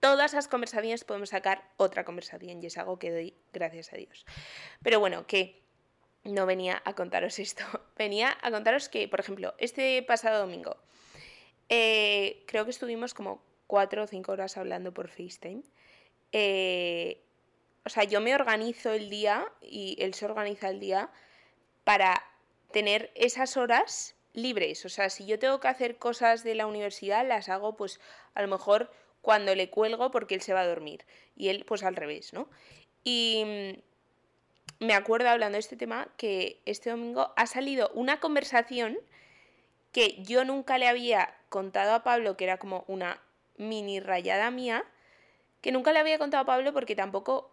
todas 0.00 0.32
las 0.32 0.48
conversaciones 0.48 1.04
podemos 1.04 1.30
sacar 1.30 1.70
otra 1.76 2.04
conversación 2.04 2.62
y 2.62 2.66
es 2.66 2.76
algo 2.76 2.98
que 2.98 3.12
doy 3.12 3.34
gracias 3.52 3.92
a 3.92 3.96
Dios. 3.96 4.26
Pero 4.82 4.98
bueno, 4.98 5.26
que 5.26 5.62
no 6.24 6.46
venía 6.46 6.82
a 6.84 6.94
contaros 6.94 7.38
esto, 7.38 7.64
venía 7.96 8.36
a 8.42 8.50
contaros 8.50 8.88
que, 8.88 9.08
por 9.08 9.20
ejemplo, 9.20 9.54
este 9.58 10.02
pasado 10.02 10.40
domingo, 10.40 10.76
eh, 11.68 12.44
creo 12.46 12.64
que 12.64 12.70
estuvimos 12.70 13.14
como 13.14 13.42
cuatro 13.68 14.02
o 14.02 14.06
cinco 14.08 14.32
horas 14.32 14.56
hablando 14.56 14.92
por 14.92 15.08
FaceTime. 15.08 15.62
Eh, 16.32 17.22
o 17.84 17.90
sea, 17.90 18.02
yo 18.02 18.20
me 18.20 18.34
organizo 18.34 18.92
el 18.92 19.08
día 19.08 19.46
y 19.62 19.96
él 20.00 20.14
se 20.14 20.24
organiza 20.24 20.68
el 20.68 20.80
día 20.80 21.10
para 21.84 22.24
tener 22.72 23.12
esas 23.14 23.56
horas 23.56 24.16
libres. 24.34 24.84
O 24.84 24.88
sea, 24.88 25.08
si 25.10 25.26
yo 25.26 25.38
tengo 25.38 25.60
que 25.60 25.68
hacer 25.68 25.98
cosas 25.98 26.42
de 26.42 26.56
la 26.56 26.66
universidad, 26.66 27.26
las 27.26 27.48
hago 27.48 27.76
pues 27.76 28.00
a 28.34 28.42
lo 28.42 28.48
mejor 28.48 28.90
cuando 29.22 29.54
le 29.54 29.70
cuelgo 29.70 30.10
porque 30.10 30.34
él 30.34 30.42
se 30.42 30.52
va 30.52 30.62
a 30.62 30.66
dormir. 30.66 31.04
Y 31.36 31.48
él 31.48 31.64
pues 31.66 31.82
al 31.82 31.96
revés, 31.96 32.32
¿no? 32.32 32.48
Y 33.04 33.76
mm, 34.80 34.84
me 34.86 34.94
acuerdo 34.94 35.28
hablando 35.28 35.56
de 35.56 35.60
este 35.60 35.76
tema 35.76 36.08
que 36.16 36.60
este 36.66 36.90
domingo 36.90 37.32
ha 37.36 37.46
salido 37.46 37.90
una 37.94 38.20
conversación 38.20 38.98
que 39.92 40.22
yo 40.22 40.44
nunca 40.44 40.78
le 40.78 40.88
había 40.88 41.34
contado 41.48 41.94
a 41.94 42.02
Pablo, 42.02 42.36
que 42.36 42.44
era 42.44 42.58
como 42.58 42.84
una 42.86 43.20
mini 43.58 44.00
rayada 44.00 44.50
mía 44.50 44.84
que 45.60 45.72
nunca 45.72 45.92
le 45.92 45.98
había 45.98 46.18
contado 46.18 46.42
a 46.42 46.46
Pablo 46.46 46.72
porque 46.72 46.94
tampoco 46.96 47.50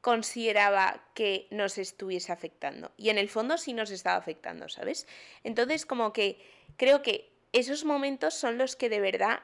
consideraba 0.00 1.04
que 1.14 1.46
nos 1.50 1.78
estuviese 1.78 2.32
afectando. 2.32 2.90
Y 2.96 3.10
en 3.10 3.18
el 3.18 3.28
fondo 3.28 3.56
sí 3.56 3.72
nos 3.72 3.90
estaba 3.90 4.16
afectando, 4.16 4.68
¿sabes? 4.68 5.06
Entonces 5.44 5.86
como 5.86 6.12
que 6.12 6.38
creo 6.76 7.02
que 7.02 7.30
esos 7.52 7.84
momentos 7.84 8.34
son 8.34 8.58
los 8.58 8.74
que 8.74 8.88
de 8.88 9.00
verdad 9.00 9.40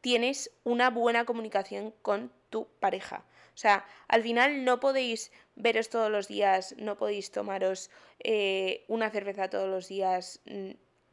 tienes 0.00 0.50
una 0.64 0.90
buena 0.90 1.24
comunicación 1.24 1.94
con 2.02 2.32
tu 2.50 2.66
pareja. 2.80 3.24
O 3.54 3.58
sea, 3.60 3.86
al 4.08 4.22
final 4.22 4.64
no 4.64 4.80
podéis 4.80 5.32
veros 5.54 5.88
todos 5.88 6.10
los 6.10 6.28
días, 6.28 6.74
no 6.78 6.96
podéis 6.96 7.30
tomaros 7.30 7.90
eh, 8.20 8.84
una 8.88 9.10
cerveza 9.10 9.50
todos 9.50 9.68
los 9.68 9.88
días, 9.88 10.40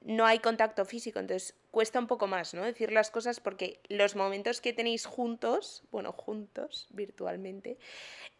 no 0.02 0.26
hay 0.26 0.40
contacto 0.40 0.86
físico, 0.86 1.20
entonces 1.20 1.56
cuesta 1.78 2.00
un 2.00 2.08
poco 2.08 2.26
más, 2.26 2.56
¿no? 2.56 2.64
Decir 2.64 2.92
las 2.92 3.12
cosas 3.12 3.40
porque 3.40 3.80
los 3.88 4.16
momentos 4.16 4.62
que 4.62 4.74
tenéis 4.74 5.06
juntos, 5.06 5.84
bueno, 5.92 6.12
juntos, 6.12 6.88
virtualmente, 6.90 7.78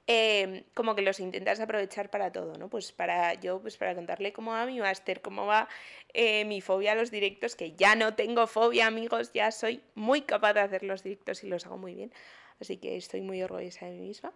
em, 0.08 0.64
como 0.74 0.96
que 0.96 1.04
los 1.04 1.20
intentas 1.20 1.60
aprovechar 1.60 2.10
para 2.10 2.32
todo, 2.32 2.58
¿no? 2.58 2.68
Pues 2.68 2.92
para 2.92 3.36
yo, 3.36 3.62
pues 3.62 3.78
para 3.78 3.94
contarle 3.94 4.34
cómo 4.34 4.54
va 4.54 4.66
mi 4.66 4.80
máster, 4.80 5.22
cómo 5.22 5.46
va 5.46 5.70
eh, 6.16 6.46
mi 6.46 6.62
fobia 6.62 6.94
a 6.94 6.96
los 6.96 7.12
directos, 7.12 7.56
que 7.56 7.74
ya 7.74 7.94
no 7.96 8.16
tengo 8.16 8.48
fobia, 8.48 8.88
amigos, 8.88 9.30
ya 9.36 9.52
soy 9.52 9.84
muy 9.94 10.24
capaz 10.24 10.54
de 10.54 10.62
hacer 10.62 10.82
los 10.82 11.04
directos 11.04 11.44
y 11.44 11.48
los 11.48 11.64
hago 11.68 11.78
muy 11.78 11.94
bien, 11.94 12.12
así 12.60 12.78
que 12.78 12.98
estoy 12.98 13.22
muy 13.22 13.44
orgullosa 13.44 13.86
de 13.86 13.92
mí 13.92 14.08
misma. 14.08 14.34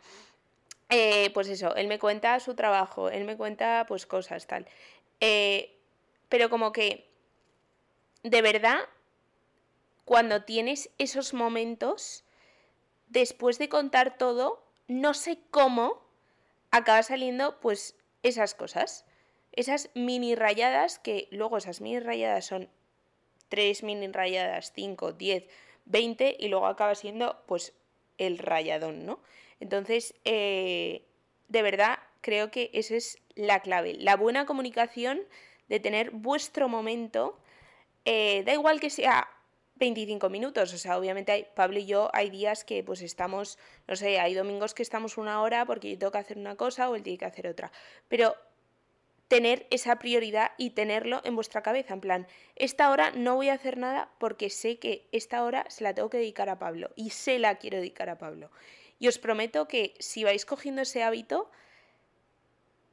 Eh, 0.89 1.31
pues 1.34 1.50
eso, 1.50 1.74
él 1.75 1.88
me 1.88 1.98
cuenta 1.98 2.39
su 2.39 2.53
trabajo, 2.53 3.10
él 3.10 3.24
me 3.24 3.36
cuenta 3.36 3.84
pues 3.88 4.05
cosas, 4.05 4.46
tal. 4.46 4.67
Eh, 5.22 5.75
pero 6.29 6.51
como 6.51 6.72
que 6.72 7.11
de 8.24 8.42
verdad, 8.42 8.80
cuando 10.06 10.44
tienes 10.44 10.90
esos 10.98 11.34
momentos, 11.34 12.24
después 13.08 13.58
de 13.60 13.70
contar 13.70 14.18
todo, 14.18 14.63
no 14.88 15.13
sé 15.13 15.40
cómo 15.51 16.01
acaba 16.72 17.04
saliendo 17.04 17.60
pues 17.60 17.96
esas 18.24 18.56
cosas. 18.56 19.06
Esas 19.51 19.90
mini 19.96 20.36
rayadas 20.36 21.00
que 21.00 21.28
luego 21.32 21.58
esas 21.58 21.82
mini 21.82 22.00
rayadas 22.00 22.46
son 22.46 22.70
tres 23.50 23.84
mini 23.84 24.08
rayadas, 24.08 24.72
5, 24.74 25.13
10, 25.13 25.44
20 25.86 26.38
y 26.40 26.48
luego 26.48 26.68
acaba 26.68 26.96
siendo 26.96 27.44
pues 27.48 27.74
el 28.18 28.38
rayadón, 28.38 29.06
¿no? 29.06 29.20
Entonces, 29.60 30.16
eh, 30.24 31.06
de 31.50 31.62
verdad, 31.62 32.00
creo 32.22 32.50
que 32.50 32.70
esa 32.74 32.96
es 32.96 33.20
la 33.36 33.60
clave. 33.60 33.96
La 33.96 34.16
buena 34.16 34.46
comunicación 34.46 35.22
de 35.68 35.80
tener 35.80 36.12
vuestro 36.12 36.70
momento 36.70 37.38
eh, 38.05 38.43
da 38.46 38.53
igual 38.53 38.79
que 38.79 38.89
sea 38.89 39.27
25 39.75 40.29
minutos, 40.29 40.74
o 40.74 40.77
sea, 40.77 40.98
obviamente 40.98 41.31
hay, 41.31 41.48
Pablo 41.55 41.79
y 41.79 41.86
yo 41.88 42.10
hay 42.13 42.29
días 42.29 42.63
que 42.63 42.84
pues 42.84 43.01
estamos, 43.01 43.58
no 43.88 43.96
sé, 43.96 44.20
hay 44.20 44.36
domingos 44.36 44.74
que 44.74 44.84
estamos 44.84 45.17
una 45.17 45.41
hora 45.41 45.65
porque 45.65 45.89
yo 45.89 45.98
tengo 45.98 46.12
que 46.12 46.20
hacer 46.20 46.38
una 46.38 46.55
cosa 46.55 46.89
o 46.89 46.96
él 46.96 47.01
tiene 47.01 47.17
que 47.17 47.25
hacer 47.25 47.48
otra, 47.48 47.72
pero 48.08 48.36
tener 49.27 49.65
esa 49.72 49.98
prioridad 49.98 50.51
y 50.58 50.72
tenerlo 50.72 51.22
en 51.24 51.36
vuestra 51.36 51.63
cabeza, 51.63 51.93
en 51.93 52.01
plan, 52.01 52.27
esta 52.58 52.91
hora 52.91 53.12
no 53.12 53.36
voy 53.36 53.50
a 53.50 53.53
hacer 53.53 53.77
nada 53.77 54.12
porque 54.20 54.50
sé 54.50 54.77
que 54.77 55.08
esta 55.12 55.43
hora 55.43 55.65
se 55.70 55.84
la 55.84 55.96
tengo 55.96 56.10
que 56.10 56.17
dedicar 56.17 56.50
a 56.50 56.60
Pablo 56.60 56.91
y 56.96 57.12
se 57.12 57.39
la 57.39 57.55
quiero 57.55 57.77
dedicar 57.77 58.10
a 58.10 58.17
Pablo. 58.17 58.51
Y 59.00 59.08
os 59.08 59.17
prometo 59.17 59.67
que 59.67 59.96
si 60.00 60.24
vais 60.24 60.46
cogiendo 60.46 60.81
ese 60.84 61.01
hábito, 61.01 61.50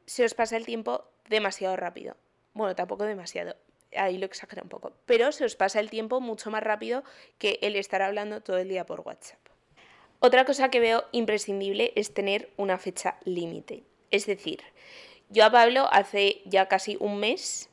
se 0.07 0.25
os 0.25 0.33
pasa 0.33 0.57
el 0.57 0.65
tiempo 0.65 1.05
demasiado 1.29 1.77
rápido. 1.77 2.17
Bueno, 2.55 2.75
tampoco 2.75 3.05
demasiado, 3.05 3.57
ahí 3.97 4.19
lo 4.19 4.27
exagera 4.27 4.63
un 4.63 4.69
poco, 4.69 4.93
pero 5.07 5.33
se 5.33 5.45
os 5.45 5.57
pasa 5.57 5.81
el 5.81 5.91
tiempo 5.91 6.21
mucho 6.21 6.51
más 6.51 6.63
rápido 6.63 7.05
que 7.39 7.59
el 7.63 7.77
estar 7.77 8.03
hablando 8.03 8.41
todo 8.41 8.59
el 8.59 8.69
día 8.69 8.87
por 8.87 9.01
WhatsApp. 9.01 9.39
Otra 10.21 10.45
cosa 10.45 10.69
que 10.69 10.81
veo 10.81 11.05
imprescindible 11.13 11.93
es 11.95 12.13
tener 12.13 12.51
una 12.57 12.79
fecha 12.79 13.19
límite. 13.25 13.85
Es 14.11 14.27
decir, 14.27 14.63
yo 15.29 15.45
a 15.45 15.51
Pablo 15.51 15.89
hace 15.93 16.43
ya 16.45 16.67
casi 16.67 16.97
un 16.99 17.21
mes 17.21 17.71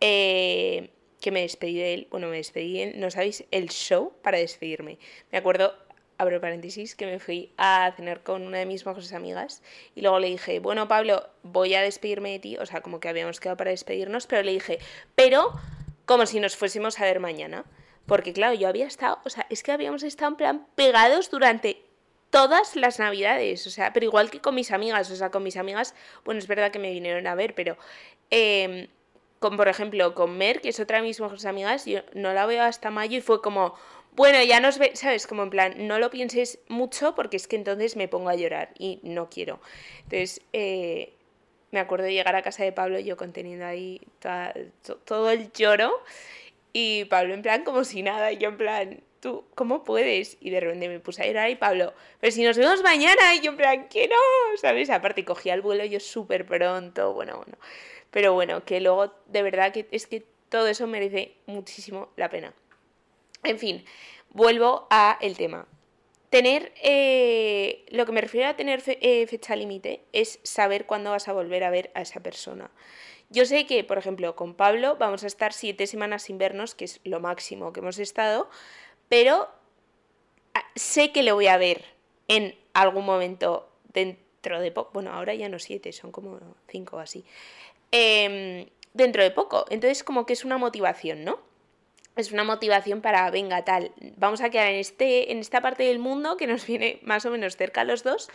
eh, 0.00 0.90
que 1.20 1.30
me 1.30 1.42
despedí 1.42 1.76
de 1.76 1.94
él, 1.94 2.08
bueno, 2.10 2.28
me 2.28 2.36
despedí, 2.36 2.86
no 2.96 3.10
sabéis, 3.10 3.44
el 3.50 3.68
show 3.68 4.12
para 4.22 4.38
despedirme. 4.38 4.98
Me 5.30 5.38
acuerdo 5.38 5.74
abro 6.18 6.40
paréntesis, 6.40 6.94
que 6.94 7.06
me 7.06 7.20
fui 7.20 7.52
a 7.56 7.92
cenar 7.96 8.22
con 8.22 8.42
una 8.42 8.58
de 8.58 8.66
mis 8.66 8.84
mejores 8.84 9.12
amigas 9.12 9.62
y 9.94 10.02
luego 10.02 10.18
le 10.18 10.26
dije, 10.28 10.58
bueno 10.58 10.88
Pablo, 10.88 11.28
voy 11.44 11.74
a 11.74 11.80
despedirme 11.80 12.32
de 12.32 12.38
ti, 12.40 12.56
o 12.58 12.66
sea, 12.66 12.80
como 12.80 12.98
que 13.00 13.08
habíamos 13.08 13.38
quedado 13.40 13.56
para 13.56 13.70
despedirnos, 13.70 14.26
pero 14.26 14.42
le 14.42 14.52
dije, 14.52 14.80
pero 15.14 15.52
como 16.04 16.26
si 16.26 16.40
nos 16.40 16.56
fuésemos 16.56 16.98
a 17.00 17.04
ver 17.04 17.20
mañana. 17.20 17.64
Porque 18.06 18.32
claro, 18.32 18.54
yo 18.54 18.68
había 18.68 18.86
estado, 18.86 19.18
o 19.24 19.30
sea, 19.30 19.46
es 19.50 19.62
que 19.62 19.70
habíamos 19.70 20.02
estado 20.02 20.30
en 20.30 20.36
plan 20.36 20.66
pegados 20.74 21.30
durante 21.30 21.82
todas 22.30 22.74
las 22.74 22.98
navidades, 22.98 23.66
o 23.66 23.70
sea, 23.70 23.92
pero 23.92 24.06
igual 24.06 24.30
que 24.30 24.40
con 24.40 24.54
mis 24.54 24.72
amigas, 24.72 25.10
o 25.10 25.16
sea, 25.16 25.30
con 25.30 25.42
mis 25.42 25.56
amigas, 25.56 25.94
bueno, 26.24 26.38
es 26.38 26.46
verdad 26.46 26.70
que 26.70 26.78
me 26.78 26.90
vinieron 26.90 27.26
a 27.26 27.34
ver, 27.34 27.54
pero... 27.54 27.76
Eh, 28.30 28.88
con, 29.38 29.56
por 29.56 29.68
ejemplo, 29.68 30.14
con 30.14 30.36
Mer, 30.36 30.60
que 30.60 30.70
es 30.70 30.80
otra 30.80 30.98
de 30.98 31.04
mis 31.04 31.20
mejores 31.20 31.44
amigas, 31.44 31.84
yo 31.86 32.00
no 32.12 32.32
la 32.32 32.46
veo 32.46 32.62
hasta 32.62 32.90
mayo 32.90 33.18
y 33.18 33.20
fue 33.20 33.40
como, 33.40 33.74
bueno, 34.18 34.42
ya 34.42 34.58
nos 34.58 34.78
ve, 34.78 34.90
¿sabes? 34.96 35.28
Como 35.28 35.44
en 35.44 35.50
plan, 35.50 35.86
no 35.86 36.00
lo 36.00 36.10
pienses 36.10 36.58
mucho 36.66 37.14
porque 37.14 37.36
es 37.36 37.46
que 37.46 37.54
entonces 37.54 37.94
me 37.94 38.08
pongo 38.08 38.30
a 38.30 38.34
llorar 38.34 38.70
y 38.76 38.98
no 39.04 39.30
quiero. 39.30 39.60
Entonces, 39.98 40.40
eh, 40.52 41.12
me 41.70 41.78
acuerdo 41.78 42.06
de 42.06 42.14
llegar 42.14 42.34
a 42.34 42.42
casa 42.42 42.64
de 42.64 42.72
Pablo, 42.72 42.98
yo 42.98 43.16
conteniendo 43.16 43.64
ahí 43.64 44.00
todo 45.04 45.30
el 45.30 45.52
lloro 45.52 46.02
y 46.72 47.04
Pablo 47.04 47.32
en 47.32 47.42
plan 47.42 47.62
como 47.62 47.84
si 47.84 48.02
nada, 48.02 48.32
y 48.32 48.38
yo 48.38 48.48
en 48.48 48.56
plan, 48.56 49.00
tú, 49.20 49.44
¿cómo 49.54 49.84
puedes? 49.84 50.36
Y 50.40 50.50
de 50.50 50.58
repente 50.58 50.88
me 50.88 50.98
puse 50.98 51.22
a 51.22 51.28
ir 51.28 51.38
ahí, 51.38 51.54
Pablo, 51.54 51.94
pero 52.20 52.32
si 52.32 52.42
nos 52.42 52.56
vemos 52.58 52.82
mañana, 52.82 53.36
y 53.36 53.40
yo 53.40 53.52
en 53.52 53.56
plan, 53.56 53.88
que 53.88 54.08
no, 54.08 54.16
¿sabes? 54.60 54.90
Aparte 54.90 55.24
cogí 55.24 55.50
el 55.50 55.62
vuelo 55.62 55.84
yo 55.84 56.00
súper 56.00 56.44
pronto, 56.44 57.12
bueno, 57.12 57.36
bueno. 57.36 57.56
Pero 58.10 58.32
bueno, 58.32 58.64
que 58.64 58.80
luego 58.80 59.14
de 59.26 59.42
verdad 59.42 59.72
que 59.72 59.86
es 59.92 60.08
que 60.08 60.24
todo 60.48 60.66
eso 60.66 60.88
merece 60.88 61.36
muchísimo 61.46 62.08
la 62.16 62.28
pena. 62.30 62.52
En 63.48 63.58
fin, 63.58 63.82
vuelvo 64.28 64.86
a 64.90 65.16
el 65.22 65.38
tema. 65.38 65.66
Tener, 66.28 66.70
eh, 66.82 67.86
lo 67.88 68.04
que 68.04 68.12
me 68.12 68.20
refiero 68.20 68.46
a 68.46 68.56
tener 68.56 68.82
eh, 68.86 69.26
fecha 69.26 69.56
límite 69.56 70.02
es 70.12 70.38
saber 70.42 70.84
cuándo 70.84 71.12
vas 71.12 71.28
a 71.28 71.32
volver 71.32 71.64
a 71.64 71.70
ver 71.70 71.90
a 71.94 72.02
esa 72.02 72.20
persona. 72.20 72.70
Yo 73.30 73.46
sé 73.46 73.66
que, 73.66 73.84
por 73.84 73.96
ejemplo, 73.96 74.36
con 74.36 74.52
Pablo 74.52 74.96
vamos 74.98 75.24
a 75.24 75.26
estar 75.28 75.54
siete 75.54 75.86
semanas 75.86 76.24
sin 76.24 76.36
vernos, 76.36 76.74
que 76.74 76.84
es 76.84 77.00
lo 77.04 77.20
máximo 77.20 77.72
que 77.72 77.80
hemos 77.80 77.98
estado, 77.98 78.50
pero 79.08 79.48
ah, 80.52 80.64
sé 80.76 81.10
que 81.10 81.22
le 81.22 81.32
voy 81.32 81.46
a 81.46 81.56
ver 81.56 81.86
en 82.28 82.54
algún 82.74 83.06
momento 83.06 83.70
dentro 83.94 84.60
de 84.60 84.72
poco. 84.72 84.90
Bueno, 84.92 85.14
ahora 85.14 85.32
ya 85.32 85.48
no 85.48 85.58
siete, 85.58 85.92
son 85.92 86.12
como 86.12 86.38
cinco 86.68 86.96
o 86.96 87.00
así. 87.00 87.24
Em, 87.92 88.66
dentro 88.92 89.22
de 89.22 89.30
poco. 89.30 89.64
Entonces, 89.70 90.04
como 90.04 90.26
que 90.26 90.34
es 90.34 90.44
una 90.44 90.58
motivación, 90.58 91.24
¿no? 91.24 91.47
Es 92.18 92.32
una 92.32 92.42
motivación 92.42 93.00
para, 93.00 93.30
venga, 93.30 93.64
tal, 93.64 93.92
vamos 94.16 94.40
a 94.40 94.50
quedar 94.50 94.70
en, 94.70 94.80
este, 94.80 95.30
en 95.30 95.38
esta 95.38 95.60
parte 95.60 95.84
del 95.84 96.00
mundo 96.00 96.36
que 96.36 96.48
nos 96.48 96.66
viene 96.66 96.98
más 97.02 97.24
o 97.24 97.30
menos 97.30 97.56
cerca 97.56 97.82
a 97.82 97.84
los 97.84 98.02
dos 98.02 98.28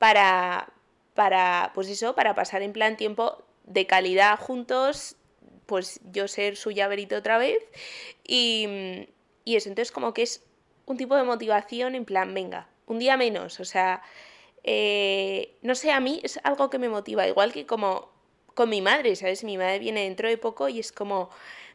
para, 0.00 0.68
para, 1.14 1.70
pues 1.72 1.88
eso, 1.88 2.16
para 2.16 2.34
pasar 2.34 2.62
en 2.62 2.72
plan 2.72 2.96
tiempo 2.96 3.44
de 3.62 3.86
calidad 3.86 4.36
juntos, 4.36 5.14
pues 5.66 6.00
yo 6.10 6.26
ser 6.26 6.56
su 6.56 6.72
llaverito 6.72 7.14
otra 7.14 7.38
vez 7.38 7.62
y, 8.26 9.06
y 9.44 9.54
eso, 9.54 9.68
entonces 9.68 9.92
como 9.92 10.12
que 10.12 10.22
es 10.22 10.42
un 10.86 10.96
tipo 10.96 11.14
de 11.14 11.22
motivación 11.22 11.94
en 11.94 12.04
plan, 12.04 12.34
venga, 12.34 12.66
un 12.88 12.98
día 12.98 13.16
menos, 13.16 13.60
o 13.60 13.64
sea, 13.64 14.02
eh, 14.64 15.54
no 15.62 15.76
sé, 15.76 15.92
a 15.92 16.00
mí 16.00 16.18
es 16.24 16.40
algo 16.42 16.68
que 16.68 16.80
me 16.80 16.88
motiva, 16.88 17.28
igual 17.28 17.52
que 17.52 17.64
como 17.64 18.10
con 18.54 18.68
mi 18.68 18.82
madre, 18.82 19.14
¿sabes? 19.14 19.44
Mi 19.44 19.56
madre 19.56 19.78
viene 19.78 20.02
dentro 20.02 20.28
de 20.28 20.36
poco 20.36 20.68
y 20.68 20.80
es 20.80 20.90
como, 20.90 21.30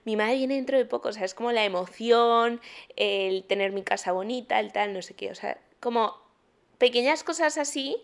mi 0.05 0.15
madre 0.15 0.35
viene 0.35 0.55
dentro 0.55 0.77
de 0.77 0.85
poco, 0.85 1.09
o 1.09 1.13
sea, 1.13 1.25
es 1.25 1.33
como 1.33 1.51
la 1.51 1.65
emoción, 1.65 2.62
el 2.95 3.43
tener 3.43 3.71
mi 3.71 3.83
casa 3.83 4.12
bonita, 4.12 4.59
el 4.59 4.71
tal, 4.71 4.93
no 4.93 5.01
sé 5.01 5.15
qué, 5.15 5.31
o 5.31 5.35
sea, 5.35 5.59
como 5.79 6.15
pequeñas 6.77 7.24
cosas 7.24 7.57
así 7.57 7.97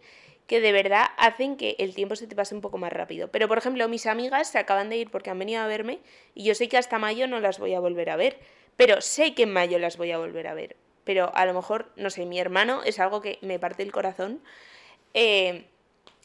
que 0.48 0.60
de 0.60 0.74
verdad 0.74 1.06
hacen 1.18 1.56
que 1.56 1.78
el 1.80 1.96
tiempo 1.96 2.18
se 2.18 2.28
te 2.28 2.36
pase 2.36 2.54
un 2.54 2.60
poco 2.60 2.78
más 2.78 2.92
rápido. 2.92 3.30
Pero, 3.30 3.48
por 3.48 3.58
ejemplo, 3.58 3.88
mis 3.88 4.06
amigas 4.06 4.50
se 4.50 4.58
acaban 4.58 4.90
de 4.90 4.98
ir 4.98 5.10
porque 5.10 5.30
han 5.30 5.40
venido 5.40 5.62
a 5.62 5.68
verme 5.68 6.00
y 6.36 6.44
yo 6.44 6.56
sé 6.56 6.68
que 6.68 6.78
hasta 6.78 7.00
mayo 7.00 7.26
no 7.28 7.40
las 7.40 7.58
voy 7.58 7.74
a 7.74 7.80
volver 7.80 8.10
a 8.10 8.18
ver, 8.18 8.38
pero 8.76 9.00
sé 9.00 9.34
que 9.34 9.44
en 9.44 9.54
mayo 9.54 9.80
las 9.80 9.96
voy 9.96 10.12
a 10.12 10.18
volver 10.18 10.48
a 10.48 10.54
ver. 10.54 10.76
Pero 11.06 11.34
a 11.36 11.46
lo 11.46 11.54
mejor, 11.54 11.92
no 11.96 12.10
sé, 12.10 12.26
mi 12.26 12.38
hermano 12.38 12.84
es 12.84 13.00
algo 13.00 13.22
que 13.22 13.40
me 13.42 13.60
parte 13.60 13.84
el 13.84 13.94
corazón. 13.94 14.42
Eh, 15.14 15.66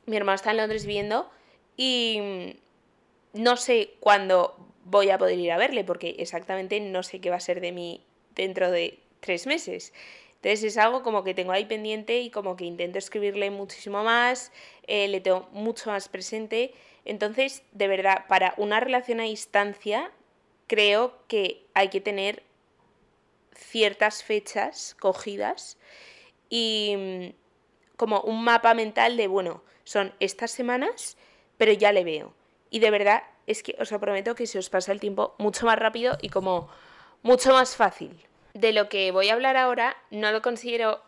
mi 0.07 0.17
hermano 0.17 0.35
está 0.35 0.51
en 0.51 0.57
Londres 0.57 0.87
viviendo 0.87 1.31
y 1.77 2.57
no 3.33 3.57
sé 3.57 3.95
cuándo 4.01 4.57
voy 4.87 5.11
a 5.11 5.19
poder 5.19 5.39
ir 5.39 5.53
a 5.53 5.59
verle, 5.59 5.85
porque 5.85 6.17
exactamente 6.19 6.81
no 6.81 7.03
sé 7.03 7.21
qué 7.21 7.31
va 7.31 7.37
a 7.37 7.41
ser 7.41 7.61
de 7.61 7.73
mí 7.73 8.03
dentro 8.35 8.71
de 8.71 8.99
tres 9.21 9.47
meses. 9.47 9.93
Entonces 10.37 10.65
es 10.65 10.79
algo 10.79 11.03
como 11.03 11.25
que 11.25 11.35
tengo 11.35 11.53
ahí 11.53 11.65
pendiente 11.65 12.21
y 12.21 12.31
como 12.31 12.57
que 12.57 12.65
intento 12.65 12.99
escribirle 12.99 13.51
muchísimo 13.51 14.05
más, 14.05 14.53
eh, 14.87 15.09
le 15.09 15.21
tengo 15.21 15.49
mucho 15.53 15.91
más 15.91 16.09
presente. 16.09 16.73
Entonces, 17.05 17.63
de 17.73 17.89
verdad, 17.89 18.27
para 18.29 18.55
una 18.57 18.81
relación 18.81 19.21
a 19.21 19.25
distancia, 19.25 20.11
creo 20.67 21.15
que 21.29 21.65
hay 21.75 21.89
que 21.89 22.01
tener 22.01 22.43
ciertas 23.55 24.23
fechas 24.23 24.97
cogidas 25.01 25.79
y 26.49 26.95
mm, 26.97 27.97
como 27.97 28.21
un 28.21 28.45
mapa 28.45 28.75
mental 28.75 29.17
de, 29.17 29.27
bueno, 29.27 29.63
son 29.85 30.13
estas 30.21 30.51
semanas 30.51 31.17
pero 31.57 31.73
ya 31.73 31.93
le 31.93 32.05
veo. 32.05 32.33
Y 32.71 32.81
de 32.81 32.91
verdad 32.91 33.23
es 33.47 33.63
que 33.63 33.77
os 33.79 33.89
prometo 33.89 34.35
que 34.35 34.47
se 34.47 34.59
os 34.59 34.69
pasa 34.69 34.93
el 34.93 35.01
tiempo 35.01 35.35
mucho 35.39 35.67
más 35.67 35.79
rápido 35.79 36.19
y 36.21 36.29
como 36.29 36.69
mucho 37.23 37.53
más 37.53 37.77
fácil. 37.77 38.19
De 38.55 38.73
lo 38.73 38.89
que 38.89 39.11
voy 39.11 39.29
a 39.29 39.35
hablar 39.35 39.57
ahora 39.57 39.97
no 40.11 40.33
lo 40.33 40.43
considero 40.43 41.03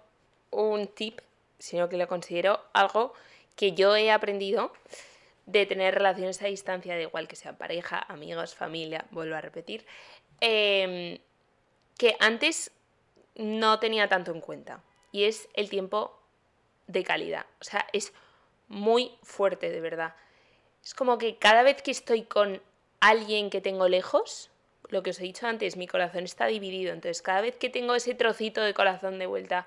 un 0.51 0.87
tip, 0.87 1.21
sino 1.59 1.89
que 1.89 1.97
lo 1.97 2.09
considero 2.09 2.61
algo 2.73 3.15
que 3.57 3.73
yo 3.73 3.97
he 3.97 4.11
aprendido 4.11 4.73
de 5.47 5.67
tener 5.67 5.95
relaciones 5.95 6.43
a 6.43 6.47
distancia, 6.47 6.95
de 6.95 7.03
igual 7.03 7.27
que 7.27 7.37
sea 7.37 7.57
pareja, 7.57 8.05
amigos, 8.09 8.55
familia, 8.55 9.07
vuelvo 9.11 9.35
a 9.35 9.41
repetir, 9.41 9.87
em, 10.41 11.19
que 11.97 12.17
antes 12.21 12.71
no 13.35 13.79
tenía 13.81 14.09
tanto 14.09 14.31
en 14.31 14.41
cuenta. 14.41 14.83
Y 15.11 15.25
es 15.25 15.49
el 15.55 15.71
tiempo 15.71 16.21
de 16.87 17.03
calidad. 17.03 17.47
O 17.61 17.65
sea, 17.65 17.87
es 17.93 18.13
muy 18.69 19.13
fuerte, 19.23 19.71
de 19.71 19.81
verdad. 19.81 20.15
Es 20.89 20.95
como 20.95 21.19
que 21.19 21.37
cada 21.37 21.63
vez 21.63 21.83
que 21.83 21.91
estoy 21.91 22.23
con 22.23 22.63
alguien 23.01 23.51
que 23.51 23.61
tengo 23.61 23.91
lejos, 23.91 24.51
lo 24.89 25.03
que 25.03 25.11
os 25.11 25.21
he 25.21 25.23
dicho 25.23 25.47
antes, 25.47 25.77
mi 25.77 25.87
corazón 25.87 26.25
está 26.25 26.47
dividido. 26.47 26.95
Entonces, 26.95 27.21
cada 27.21 27.43
vez 27.43 27.59
que 27.59 27.69
tengo 27.69 27.95
ese 27.95 28.15
trocito 28.15 28.63
de 28.63 28.73
corazón 28.73 29.19
de 29.19 29.27
vuelta 29.27 29.67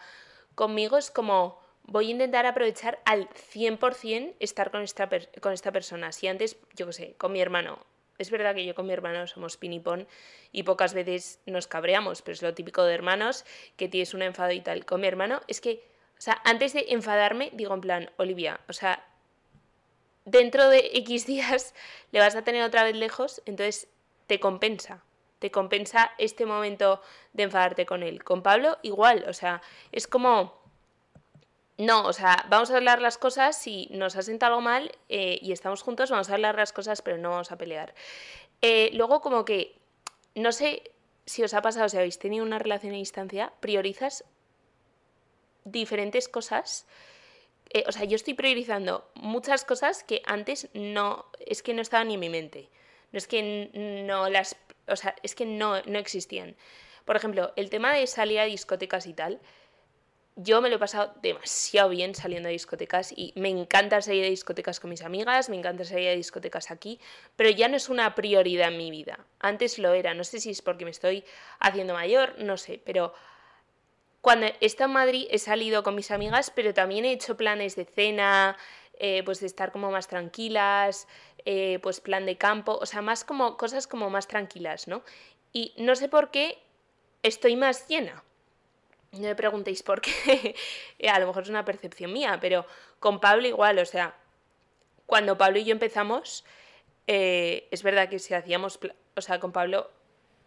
conmigo, 0.55 0.97
es 0.97 1.11
como 1.11 1.61
voy 1.83 2.07
a 2.07 2.09
intentar 2.09 2.47
aprovechar 2.47 3.03
al 3.05 3.29
100% 3.29 4.33
estar 4.39 4.71
con 4.71 4.81
esta, 4.81 5.07
con 5.41 5.53
esta 5.53 5.71
persona. 5.71 6.11
Si 6.11 6.27
antes, 6.27 6.57
yo 6.73 6.87
qué 6.87 6.93
sé, 6.93 7.13
con 7.19 7.33
mi 7.33 7.39
hermano. 7.39 7.85
Es 8.17 8.31
verdad 8.31 8.55
que 8.55 8.65
yo 8.65 8.73
con 8.73 8.87
mi 8.87 8.93
hermano 8.93 9.27
somos 9.27 9.57
pinipón 9.57 10.07
y 10.51 10.63
pocas 10.63 10.95
veces 10.95 11.39
nos 11.45 11.67
cabreamos, 11.67 12.23
pero 12.23 12.33
es 12.33 12.41
lo 12.41 12.55
típico 12.55 12.83
de 12.83 12.95
hermanos, 12.95 13.45
que 13.77 13.87
tienes 13.87 14.15
un 14.15 14.23
enfado 14.23 14.53
y 14.53 14.61
tal. 14.61 14.85
Con 14.87 15.01
mi 15.01 15.07
hermano 15.07 15.41
es 15.47 15.61
que, 15.61 15.87
o 16.17 16.21
sea, 16.21 16.41
antes 16.45 16.73
de 16.73 16.87
enfadarme, 16.89 17.51
digo 17.53 17.75
en 17.75 17.81
plan, 17.81 18.11
Olivia, 18.17 18.59
o 18.67 18.73
sea, 18.73 19.05
dentro 20.25 20.69
de 20.69 20.91
X 20.93 21.25
días 21.25 21.73
le 22.11 22.19
vas 22.19 22.35
a 22.35 22.43
tener 22.43 22.63
otra 22.63 22.83
vez 22.83 22.95
lejos, 22.95 23.41
entonces 23.45 23.87
te 24.27 24.39
compensa. 24.39 25.03
Te 25.39 25.49
compensa 25.49 26.11
este 26.19 26.45
momento 26.45 27.01
de 27.33 27.43
enfadarte 27.43 27.85
con 27.85 28.03
él. 28.03 28.23
Con 28.23 28.43
Pablo 28.43 28.77
igual, 28.83 29.25
o 29.27 29.33
sea, 29.33 29.61
es 29.91 30.07
como... 30.07 30.59
No, 31.77 32.05
o 32.05 32.13
sea, 32.13 32.45
vamos 32.47 32.69
a 32.69 32.77
hablar 32.77 33.01
las 33.01 33.17
cosas, 33.17 33.57
si 33.57 33.87
nos 33.89 34.15
ha 34.15 34.21
sentado 34.21 34.61
mal 34.61 34.91
eh, 35.09 35.39
y 35.41 35.51
estamos 35.51 35.81
juntos, 35.81 36.11
vamos 36.11 36.29
a 36.29 36.33
hablar 36.33 36.55
las 36.55 36.73
cosas, 36.73 37.01
pero 37.01 37.17
no 37.17 37.31
vamos 37.31 37.51
a 37.51 37.57
pelear. 37.57 37.95
Eh, 38.61 38.91
luego 38.93 39.21
como 39.21 39.45
que, 39.45 39.75
no 40.35 40.51
sé 40.51 40.91
si 41.25 41.43
os 41.43 41.55
ha 41.55 41.63
pasado, 41.63 41.89
si 41.89 41.97
habéis 41.97 42.19
tenido 42.19 42.45
una 42.45 42.59
relación 42.59 42.93
a 42.93 42.97
distancia, 42.97 43.51
priorizas 43.61 44.25
diferentes 45.63 46.27
cosas 46.27 46.85
eh, 47.73 47.83
o 47.87 47.91
sea, 47.91 48.03
yo 48.05 48.15
estoy 48.15 48.33
priorizando 48.33 49.09
muchas 49.15 49.63
cosas 49.63 50.03
que 50.03 50.21
antes 50.25 50.69
no, 50.73 51.25
es 51.45 51.63
que 51.63 51.73
no 51.73 51.81
estaban 51.81 52.09
ni 52.09 52.15
en 52.15 52.19
mi 52.19 52.29
mente. 52.29 52.69
No 53.11 53.17
es 53.17 53.27
que 53.27 53.69
no 54.05 54.29
las, 54.29 54.55
o 54.87 54.95
sea, 54.95 55.15
es 55.23 55.35
que 55.35 55.45
no, 55.45 55.81
no 55.83 55.99
existían. 55.99 56.55
Por 57.05 57.15
ejemplo, 57.15 57.53
el 57.55 57.69
tema 57.69 57.93
de 57.93 58.07
salir 58.07 58.39
a 58.39 58.45
discotecas 58.45 59.05
y 59.05 59.13
tal, 59.13 59.39
yo 60.35 60.61
me 60.61 60.69
lo 60.69 60.77
he 60.77 60.79
pasado 60.79 61.13
demasiado 61.21 61.89
bien 61.89 62.15
saliendo 62.15 62.49
a 62.49 62.51
discotecas 62.51 63.13
y 63.15 63.33
me 63.35 63.49
encanta 63.49 64.01
salir 64.01 64.23
a 64.25 64.29
discotecas 64.29 64.79
con 64.79 64.89
mis 64.89 65.01
amigas, 65.01 65.49
me 65.49 65.57
encanta 65.57 65.83
salir 65.83 66.09
a 66.09 66.13
discotecas 66.13 66.71
aquí, 66.71 66.99
pero 67.35 67.49
ya 67.49 67.67
no 67.67 67.75
es 67.75 67.89
una 67.89 68.15
prioridad 68.15 68.69
en 68.69 68.77
mi 68.77 68.91
vida. 68.91 69.25
Antes 69.39 69.77
lo 69.77 69.93
era, 69.93 70.13
no 70.13 70.23
sé 70.23 70.39
si 70.39 70.51
es 70.51 70.61
porque 70.61 70.85
me 70.85 70.91
estoy 70.91 71.23
haciendo 71.59 71.93
mayor, 71.93 72.35
no 72.39 72.57
sé, 72.57 72.81
pero 72.83 73.13
cuando 74.21 74.45
he 74.45 74.55
estado 74.61 74.89
en 74.89 74.93
Madrid 74.93 75.27
he 75.31 75.39
salido 75.39 75.83
con 75.83 75.95
mis 75.95 76.11
amigas, 76.11 76.51
pero 76.55 76.73
también 76.73 77.05
he 77.05 77.11
hecho 77.11 77.35
planes 77.37 77.75
de 77.75 77.85
cena, 77.85 78.55
eh, 78.99 79.23
pues 79.25 79.39
de 79.39 79.47
estar 79.47 79.71
como 79.71 79.89
más 79.89 80.07
tranquilas, 80.07 81.07
eh, 81.45 81.79
pues 81.81 82.01
plan 82.01 82.27
de 82.27 82.37
campo, 82.37 82.77
o 82.79 82.85
sea, 82.85 83.01
más 83.01 83.23
como 83.23 83.57
cosas 83.57 83.87
como 83.87 84.11
más 84.11 84.27
tranquilas, 84.27 84.87
¿no? 84.87 85.03
Y 85.51 85.73
no 85.77 85.95
sé 85.95 86.07
por 86.07 86.29
qué 86.29 86.59
estoy 87.23 87.55
más 87.55 87.87
llena. 87.87 88.23
No 89.11 89.21
me 89.21 89.35
preguntéis 89.35 89.81
por 89.81 90.01
qué, 90.01 90.55
a 91.11 91.19
lo 91.19 91.27
mejor 91.27 91.43
es 91.43 91.49
una 91.49 91.65
percepción 91.65 92.13
mía, 92.13 92.37
pero 92.39 92.65
con 92.99 93.19
Pablo 93.19 93.47
igual, 93.47 93.79
o 93.79 93.85
sea, 93.85 94.15
cuando 95.07 95.37
Pablo 95.37 95.57
y 95.57 95.65
yo 95.65 95.71
empezamos, 95.71 96.45
eh, 97.07 97.67
es 97.71 97.83
verdad 97.83 98.07
que 98.07 98.19
si 98.19 98.35
hacíamos, 98.35 98.79
o 99.15 99.21
sea, 99.21 99.39
con 99.39 99.51
Pablo 99.51 99.89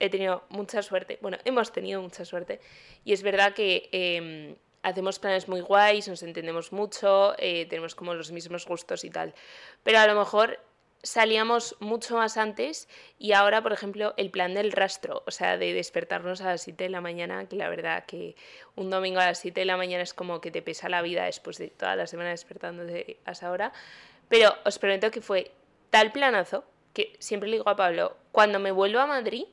he 0.00 0.10
tenido 0.10 0.44
mucha 0.48 0.82
suerte, 0.82 1.18
bueno, 1.20 1.38
hemos 1.44 1.72
tenido 1.72 2.00
mucha 2.02 2.24
suerte. 2.24 2.60
Y 3.04 3.12
es 3.12 3.22
verdad 3.22 3.54
que 3.54 3.88
em, 3.92 4.56
hacemos 4.82 5.18
planes 5.18 5.48
muy 5.48 5.60
guays, 5.60 6.08
nos 6.08 6.22
entendemos 6.22 6.72
mucho, 6.72 7.34
eh, 7.38 7.66
tenemos 7.66 7.94
como 7.94 8.14
los 8.14 8.30
mismos 8.30 8.66
gustos 8.66 9.04
y 9.04 9.10
tal, 9.10 9.34
pero 9.82 9.98
a 9.98 10.06
lo 10.06 10.14
mejor 10.14 10.60
salíamos 11.02 11.76
mucho 11.80 12.16
más 12.16 12.38
antes 12.38 12.88
y 13.18 13.32
ahora, 13.32 13.62
por 13.62 13.72
ejemplo, 13.72 14.14
el 14.16 14.30
plan 14.30 14.54
del 14.54 14.72
rastro, 14.72 15.22
o 15.26 15.30
sea, 15.30 15.58
de 15.58 15.74
despertarnos 15.74 16.40
a 16.40 16.46
las 16.46 16.62
7 16.62 16.84
de 16.84 16.90
la 16.90 17.02
mañana, 17.02 17.46
que 17.46 17.56
la 17.56 17.68
verdad 17.68 18.04
que 18.06 18.36
un 18.74 18.90
domingo 18.90 19.20
a 19.20 19.26
las 19.26 19.38
7 19.38 19.60
de 19.60 19.66
la 19.66 19.76
mañana 19.76 20.02
es 20.02 20.14
como 20.14 20.40
que 20.40 20.50
te 20.50 20.62
pesa 20.62 20.88
la 20.88 21.02
vida 21.02 21.24
después 21.24 21.58
de 21.58 21.68
toda 21.68 21.94
la 21.94 22.06
semana 22.06 22.30
despertándote 22.30 23.18
a 23.26 23.32
esa 23.32 23.50
hora, 23.50 23.72
pero 24.28 24.54
os 24.64 24.78
prometo 24.78 25.10
que 25.10 25.20
fue 25.20 25.52
tal 25.90 26.10
planazo 26.10 26.64
que 26.94 27.14
siempre 27.18 27.50
le 27.50 27.56
digo 27.56 27.68
a 27.68 27.76
Pablo, 27.76 28.16
cuando 28.32 28.58
me 28.58 28.70
vuelvo 28.70 29.00
a 29.00 29.06
Madrid, 29.06 29.44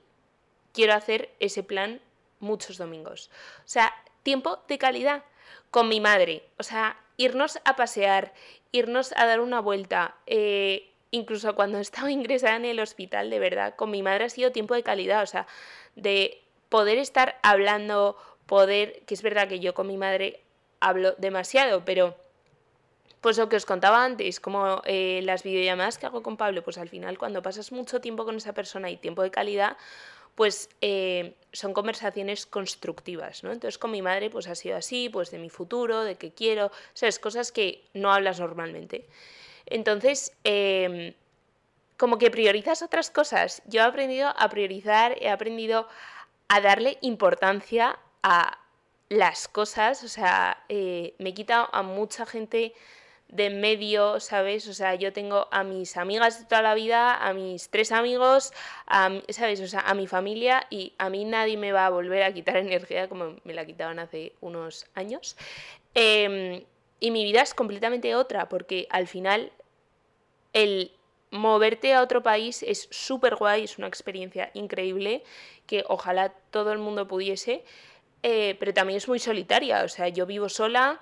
quiero 0.73 0.93
hacer 0.93 1.29
ese 1.39 1.63
plan 1.63 2.01
muchos 2.39 2.77
domingos. 2.77 3.29
O 3.59 3.67
sea, 3.67 3.93
tiempo 4.23 4.59
de 4.67 4.77
calidad 4.77 5.23
con 5.69 5.87
mi 5.87 5.99
madre. 5.99 6.43
O 6.57 6.63
sea, 6.63 6.99
irnos 7.17 7.59
a 7.65 7.75
pasear, 7.75 8.33
irnos 8.71 9.13
a 9.15 9.25
dar 9.25 9.39
una 9.39 9.59
vuelta. 9.59 10.15
Eh, 10.25 10.91
incluso 11.11 11.55
cuando 11.55 11.77
estaba 11.79 12.11
ingresada 12.11 12.55
en 12.55 12.65
el 12.65 12.79
hospital, 12.79 13.29
de 13.29 13.39
verdad, 13.39 13.75
con 13.75 13.91
mi 13.91 14.03
madre 14.03 14.25
ha 14.25 14.29
sido 14.29 14.51
tiempo 14.51 14.73
de 14.73 14.83
calidad. 14.83 15.23
O 15.23 15.27
sea, 15.27 15.47
de 15.95 16.41
poder 16.69 16.97
estar 16.97 17.37
hablando, 17.43 18.17
poder, 18.45 19.03
que 19.05 19.13
es 19.13 19.21
verdad 19.21 19.47
que 19.47 19.59
yo 19.59 19.73
con 19.73 19.87
mi 19.87 19.97
madre 19.97 20.41
hablo 20.79 21.13
demasiado, 21.17 21.85
pero 21.85 22.15
pues 23.21 23.37
lo 23.37 23.49
que 23.49 23.55
os 23.55 23.67
contaba 23.67 24.03
antes, 24.03 24.39
como 24.39 24.81
eh, 24.85 25.21
las 25.23 25.43
videollamadas 25.43 25.99
que 25.99 26.07
hago 26.07 26.23
con 26.23 26.37
Pablo, 26.37 26.63
pues 26.63 26.79
al 26.79 26.89
final 26.89 27.19
cuando 27.19 27.43
pasas 27.43 27.71
mucho 27.71 28.01
tiempo 28.01 28.25
con 28.25 28.35
esa 28.35 28.53
persona 28.53 28.89
y 28.89 28.97
tiempo 28.97 29.21
de 29.21 29.29
calidad, 29.29 29.77
pues 30.35 30.69
eh, 30.81 31.35
son 31.51 31.73
conversaciones 31.73 32.45
constructivas, 32.45 33.43
¿no? 33.43 33.51
Entonces 33.51 33.77
con 33.77 33.91
mi 33.91 34.01
madre 34.01 34.29
pues 34.29 34.47
ha 34.47 34.55
sido 34.55 34.77
así, 34.77 35.09
pues 35.09 35.31
de 35.31 35.39
mi 35.39 35.49
futuro, 35.49 36.03
de 36.03 36.15
qué 36.15 36.31
quiero, 36.31 36.67
o 36.67 36.71
sea, 36.93 37.09
es 37.09 37.19
cosas 37.19 37.51
que 37.51 37.83
no 37.93 38.11
hablas 38.11 38.39
normalmente. 38.39 39.07
Entonces, 39.65 40.33
em, 40.43 41.13
como 41.97 42.17
que 42.17 42.31
priorizas 42.31 42.81
otras 42.81 43.11
cosas. 43.11 43.61
Yo 43.67 43.81
he 43.81 43.83
aprendido 43.85 44.33
a 44.35 44.49
priorizar, 44.49 45.15
he 45.21 45.29
aprendido 45.29 45.87
a 46.47 46.59
darle 46.59 46.97
importancia 47.01 47.99
a 48.23 48.57
las 49.09 49.47
cosas, 49.47 50.03
o 50.03 50.07
sea, 50.07 50.63
eh, 50.69 51.13
me 51.19 51.29
he 51.29 51.33
quitado 51.33 51.69
a 51.73 51.83
mucha 51.83 52.25
gente 52.25 52.73
de 53.31 53.49
medio, 53.49 54.19
¿sabes? 54.19 54.67
O 54.67 54.73
sea, 54.73 54.95
yo 54.95 55.13
tengo 55.13 55.47
a 55.51 55.63
mis 55.63 55.97
amigas 55.97 56.39
de 56.39 56.45
toda 56.45 56.61
la 56.61 56.75
vida, 56.75 57.15
a 57.15 57.33
mis 57.33 57.69
tres 57.69 57.91
amigos, 57.91 58.51
a, 58.87 59.09
¿sabes? 59.29 59.61
O 59.61 59.67
sea, 59.67 59.79
a 59.81 59.93
mi 59.93 60.05
familia 60.05 60.67
y 60.69 60.93
a 60.97 61.09
mí 61.09 61.23
nadie 61.25 61.57
me 61.57 61.71
va 61.71 61.85
a 61.85 61.89
volver 61.89 62.23
a 62.23 62.33
quitar 62.33 62.57
energía 62.57 63.07
como 63.07 63.37
me 63.43 63.53
la 63.53 63.65
quitaban 63.65 63.99
hace 63.99 64.33
unos 64.41 64.85
años. 64.93 65.37
Em, 65.95 66.63
y 66.99 67.11
mi 67.11 67.23
vida 67.23 67.41
es 67.41 67.53
completamente 67.53 68.15
otra, 68.15 68.49
porque 68.49 68.87
al 68.89 69.07
final 69.07 69.51
el 70.53 70.91
moverte 71.31 71.93
a 71.93 72.01
otro 72.01 72.21
país 72.21 72.61
es 72.63 72.87
súper 72.91 73.37
guay, 73.37 73.63
es 73.63 73.77
una 73.77 73.87
experiencia 73.87 74.51
increíble 74.53 75.23
que 75.65 75.85
ojalá 75.87 76.33
todo 76.51 76.73
el 76.73 76.79
mundo 76.79 77.07
pudiese, 77.07 77.63
eh, 78.23 78.57
pero 78.59 78.73
también 78.73 78.97
es 78.97 79.07
muy 79.07 79.19
solitaria, 79.19 79.83
o 79.83 79.87
sea, 79.87 80.09
yo 80.09 80.25
vivo 80.25 80.49
sola 80.49 81.01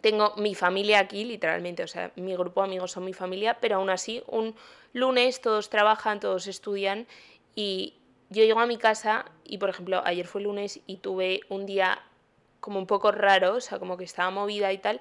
tengo 0.00 0.34
mi 0.36 0.54
familia 0.54 1.00
aquí, 1.00 1.24
literalmente, 1.24 1.82
o 1.82 1.88
sea, 1.88 2.12
mi 2.16 2.34
grupo 2.34 2.62
de 2.62 2.68
amigos 2.68 2.92
son 2.92 3.04
mi 3.04 3.12
familia, 3.12 3.58
pero 3.60 3.76
aún 3.76 3.90
así, 3.90 4.22
un 4.26 4.54
lunes 4.92 5.40
todos 5.40 5.70
trabajan, 5.70 6.20
todos 6.20 6.46
estudian 6.46 7.06
y 7.54 7.94
yo 8.30 8.44
llego 8.44 8.60
a 8.60 8.66
mi 8.66 8.76
casa 8.76 9.24
y, 9.44 9.58
por 9.58 9.70
ejemplo, 9.70 10.02
ayer 10.04 10.26
fue 10.26 10.42
lunes 10.42 10.80
y 10.86 10.96
tuve 10.98 11.40
un 11.48 11.66
día 11.66 12.02
como 12.60 12.78
un 12.78 12.86
poco 12.86 13.12
raro, 13.12 13.54
o 13.56 13.60
sea, 13.60 13.78
como 13.78 13.96
que 13.96 14.04
estaba 14.04 14.30
movida 14.30 14.72
y 14.72 14.78
tal, 14.78 15.00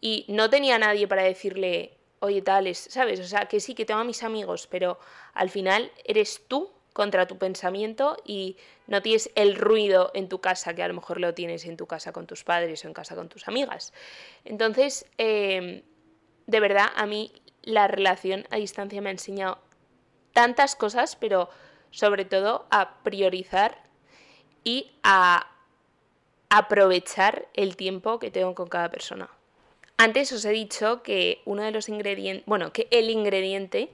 y 0.00 0.24
no 0.28 0.50
tenía 0.50 0.78
nadie 0.78 1.06
para 1.06 1.22
decirle, 1.22 1.92
oye, 2.20 2.42
tal, 2.42 2.72
¿sabes? 2.74 3.20
O 3.20 3.24
sea, 3.24 3.46
que 3.46 3.60
sí, 3.60 3.74
que 3.74 3.84
tengo 3.84 4.00
a 4.00 4.04
mis 4.04 4.22
amigos, 4.22 4.66
pero 4.66 4.98
al 5.34 5.50
final 5.50 5.92
eres 6.04 6.42
tú 6.48 6.73
contra 6.94 7.26
tu 7.26 7.36
pensamiento 7.36 8.16
y 8.24 8.56
no 8.86 9.02
tienes 9.02 9.30
el 9.34 9.56
ruido 9.56 10.12
en 10.14 10.28
tu 10.28 10.40
casa 10.40 10.74
que 10.74 10.82
a 10.82 10.88
lo 10.88 10.94
mejor 10.94 11.20
lo 11.20 11.34
tienes 11.34 11.66
en 11.66 11.76
tu 11.76 11.86
casa 11.86 12.12
con 12.12 12.26
tus 12.26 12.44
padres 12.44 12.84
o 12.84 12.88
en 12.88 12.94
casa 12.94 13.16
con 13.16 13.28
tus 13.28 13.46
amigas. 13.48 13.92
Entonces, 14.44 15.04
em, 15.18 15.82
de 16.46 16.60
verdad, 16.60 16.86
a 16.94 17.04
mí 17.04 17.32
la 17.62 17.88
relación 17.88 18.46
a 18.50 18.56
distancia 18.56 19.02
me 19.02 19.08
ha 19.08 19.12
enseñado 19.12 19.58
tantas 20.32 20.76
cosas, 20.76 21.16
pero 21.16 21.50
sobre 21.90 22.24
todo 22.24 22.66
a 22.70 23.02
priorizar 23.02 23.82
y 24.62 24.92
a 25.02 25.50
aprovechar 26.48 27.48
el 27.54 27.76
tiempo 27.76 28.20
que 28.20 28.30
tengo 28.30 28.54
con 28.54 28.68
cada 28.68 28.88
persona. 28.88 29.28
Antes 29.96 30.30
os 30.32 30.44
he 30.44 30.50
dicho 30.50 31.02
que 31.02 31.42
uno 31.44 31.64
de 31.64 31.72
los 31.72 31.88
ingredientes, 31.88 32.46
bueno, 32.46 32.72
que 32.72 32.86
el 32.92 33.10
ingrediente 33.10 33.90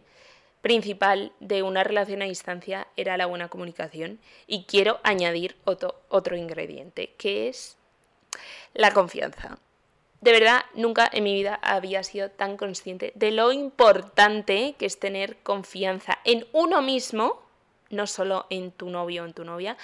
principal 0.61 1.33
de 1.41 1.63
una 1.63 1.85
relación 1.85 2.23
a 2.23 2.27
distancia 2.27 2.87
era 2.97 3.17
la 3.17 3.27
buena 3.27 3.49
comunicación 3.49 4.19
y 4.47 4.65
quiero 4.65 5.01
añadir 5.03 5.57
otro, 5.65 6.01
otro 6.09 6.37
ingrediente, 6.37 7.15
que 7.17 7.49
es 7.49 7.77
la 8.75 8.93
confianza. 8.93 9.59
De 10.21 10.33
verdad, 10.33 10.65
nunca 10.75 11.09
en 11.11 11.25
mi 11.25 11.33
vida 11.33 11.59
había 11.63 12.03
sido 12.03 12.31
tan 12.31 12.59
consciente 12.59 13.13
de 13.15 13.31
lo 13.31 13.53
importante 13.53 14.75
que 14.79 14.85
es 14.85 14.99
tener 14.99 15.39
confianza 15.39 16.19
en 16.25 16.47
uno 16.53 16.83
mismo, 16.83 17.43
no 17.89 18.07
solo 18.07 18.47
en 18.51 18.71
tu 18.71 18.91
novio 18.91 19.23
o 19.23 19.27
en 19.27 19.33
tu 19.33 19.45
novia, 19.45 19.79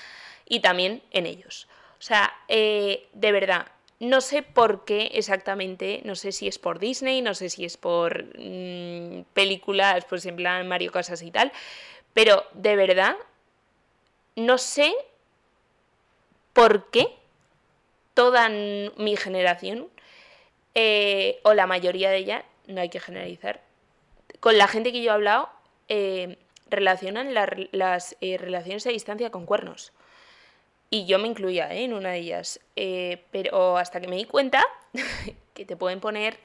y 0.46 0.60
también 0.60 1.02
en 1.10 1.24
ellos. 1.24 1.68
O 1.98 2.02
sea, 2.02 2.34
eh, 2.48 3.08
de 3.14 3.32
verdad, 3.32 3.66
no 3.98 4.20
sé 4.20 4.42
por 4.42 4.84
qué 4.84 5.10
exactamente, 5.14 6.02
no 6.04 6.14
sé 6.14 6.32
si 6.32 6.48
es 6.48 6.58
por 6.58 6.78
Disney, 6.78 7.22
no 7.22 7.34
sé 7.34 7.48
si 7.48 7.64
es 7.64 7.76
por 7.76 8.24
mm, 8.38 9.22
películas, 9.32 10.04
pues 10.08 10.26
en 10.26 10.36
plan 10.36 10.68
Mario 10.68 10.92
Casas 10.92 11.22
y 11.22 11.30
tal, 11.30 11.52
pero 12.12 12.44
de 12.52 12.76
verdad, 12.76 13.16
no 14.34 14.58
sé 14.58 14.94
por 16.52 16.90
qué 16.90 17.08
toda 18.14 18.48
mi 18.48 19.16
generación, 19.16 19.88
eh, 20.74 21.40
o 21.42 21.54
la 21.54 21.66
mayoría 21.66 22.10
de 22.10 22.18
ella, 22.18 22.44
no 22.66 22.80
hay 22.80 22.88
que 22.88 23.00
generalizar, 23.00 23.62
con 24.40 24.58
la 24.58 24.68
gente 24.68 24.92
que 24.92 25.02
yo 25.02 25.10
he 25.10 25.14
hablado, 25.14 25.48
eh, 25.88 26.38
relacionan 26.68 27.32
las 27.32 28.16
eh, 28.20 28.38
relaciones 28.38 28.86
a 28.86 28.90
distancia 28.90 29.30
con 29.30 29.46
cuernos. 29.46 29.92
Y 30.90 31.06
yo 31.06 31.18
me 31.18 31.28
incluía 31.28 31.72
¿eh? 31.74 31.84
en 31.84 31.92
una 31.92 32.10
de 32.10 32.18
ellas. 32.18 32.60
Eh, 32.76 33.24
pero 33.30 33.76
hasta 33.76 34.00
que 34.00 34.08
me 34.08 34.16
di 34.16 34.24
cuenta 34.24 34.64
que 35.54 35.64
te 35.64 35.76
pueden 35.76 36.00
poner 36.00 36.38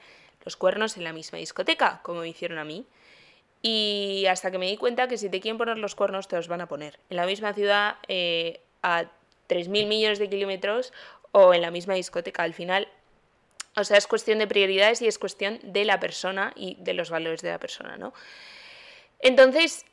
los 0.44 0.56
cuernos 0.56 0.96
en 0.96 1.04
la 1.04 1.12
misma 1.12 1.38
discoteca, 1.38 2.00
como 2.02 2.20
me 2.20 2.28
hicieron 2.28 2.58
a 2.58 2.64
mí. 2.64 2.84
Y 3.62 4.26
hasta 4.28 4.50
que 4.50 4.58
me 4.58 4.66
di 4.66 4.76
cuenta 4.76 5.06
que 5.06 5.16
si 5.16 5.28
te 5.28 5.40
quieren 5.40 5.58
poner 5.58 5.78
los 5.78 5.94
cuernos, 5.94 6.26
te 6.26 6.36
los 6.36 6.48
van 6.48 6.60
a 6.60 6.66
poner. 6.66 6.98
En 7.10 7.16
la 7.16 7.26
misma 7.26 7.54
ciudad, 7.54 7.96
eh, 8.08 8.60
a 8.82 9.04
3.000 9.48 9.86
millones 9.86 10.18
de 10.18 10.28
kilómetros 10.28 10.92
o 11.30 11.54
en 11.54 11.62
la 11.62 11.70
misma 11.70 11.94
discoteca. 11.94 12.42
Al 12.42 12.54
final, 12.54 12.88
o 13.76 13.84
sea, 13.84 13.96
es 13.96 14.08
cuestión 14.08 14.40
de 14.40 14.48
prioridades 14.48 15.00
y 15.02 15.06
es 15.06 15.18
cuestión 15.18 15.60
de 15.62 15.84
la 15.84 16.00
persona 16.00 16.52
y 16.56 16.76
de 16.80 16.94
los 16.94 17.10
valores 17.10 17.42
de 17.42 17.50
la 17.50 17.58
persona, 17.58 17.96
¿no? 17.96 18.12
Entonces, 19.20 19.86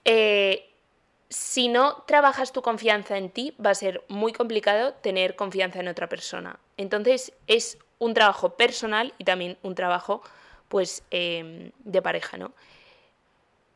si 1.30 1.68
no 1.68 2.04
trabajas 2.08 2.52
tu 2.52 2.62
confianza 2.62 3.18
en 3.18 3.30
ti, 3.30 3.56
va 3.64 3.70
a 3.70 3.76
ser 3.76 4.04
muy 4.08 4.34
complicado 4.34 4.94
tener 4.94 5.36
confianza 5.36 5.80
en 5.80 5.88
otra 5.88 6.10
persona. 6.10 6.60
Entonces 6.78 7.34
es 7.48 7.78
un 8.00 8.14
trabajo 8.14 8.56
personal 8.56 9.14
y 9.18 9.26
también 9.26 9.58
un 9.62 9.76
trabajo 9.76 10.22
pues 10.70 11.04
em, 11.12 11.72
de 11.80 12.02
pareja, 12.02 12.38
¿no? 12.38 12.52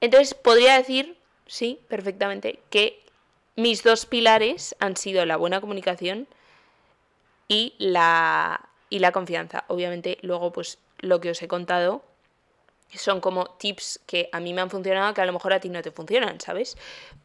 Entonces 0.02 0.34
podría 0.34 0.78
decir, 0.78 1.18
sí, 1.46 1.80
perfectamente, 1.88 2.60
que 2.70 3.04
mis 3.56 3.84
dos 3.84 4.06
pilares 4.06 4.76
han 4.80 4.98
sido 4.98 5.26
la 5.26 5.38
buena 5.38 5.62
comunicación 5.62 6.28
y 7.48 7.76
la, 7.78 8.70
y 8.90 9.00
la 9.00 9.12
confianza. 9.12 9.64
Obviamente 9.68 10.18
luego 10.22 10.52
pues 10.52 10.80
lo 11.00 11.20
que 11.20 11.30
os 11.32 11.42
he 11.42 11.48
contado 11.48 12.04
son 12.98 13.22
como 13.22 13.46
tips 13.46 14.00
que 14.06 14.30
a 14.32 14.40
mí 14.40 14.54
me 14.54 14.62
han 14.62 14.70
funcionado 14.70 15.14
que 15.14 15.22
a 15.22 15.26
lo 15.26 15.34
mejor 15.34 15.54
a 15.54 15.60
ti 15.60 15.70
no 15.70 15.82
te 15.82 15.92
funcionan, 15.92 16.40
¿sabes? 16.40 16.78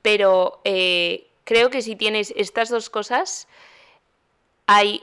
Pero 0.02 0.60
eh, 0.64 1.28
creo 1.44 1.70
que 1.70 1.82
si 1.82 1.96
tienes 1.96 2.32
estas 2.36 2.68
dos 2.68 2.90
cosas, 2.90 3.48
hay 4.66 5.02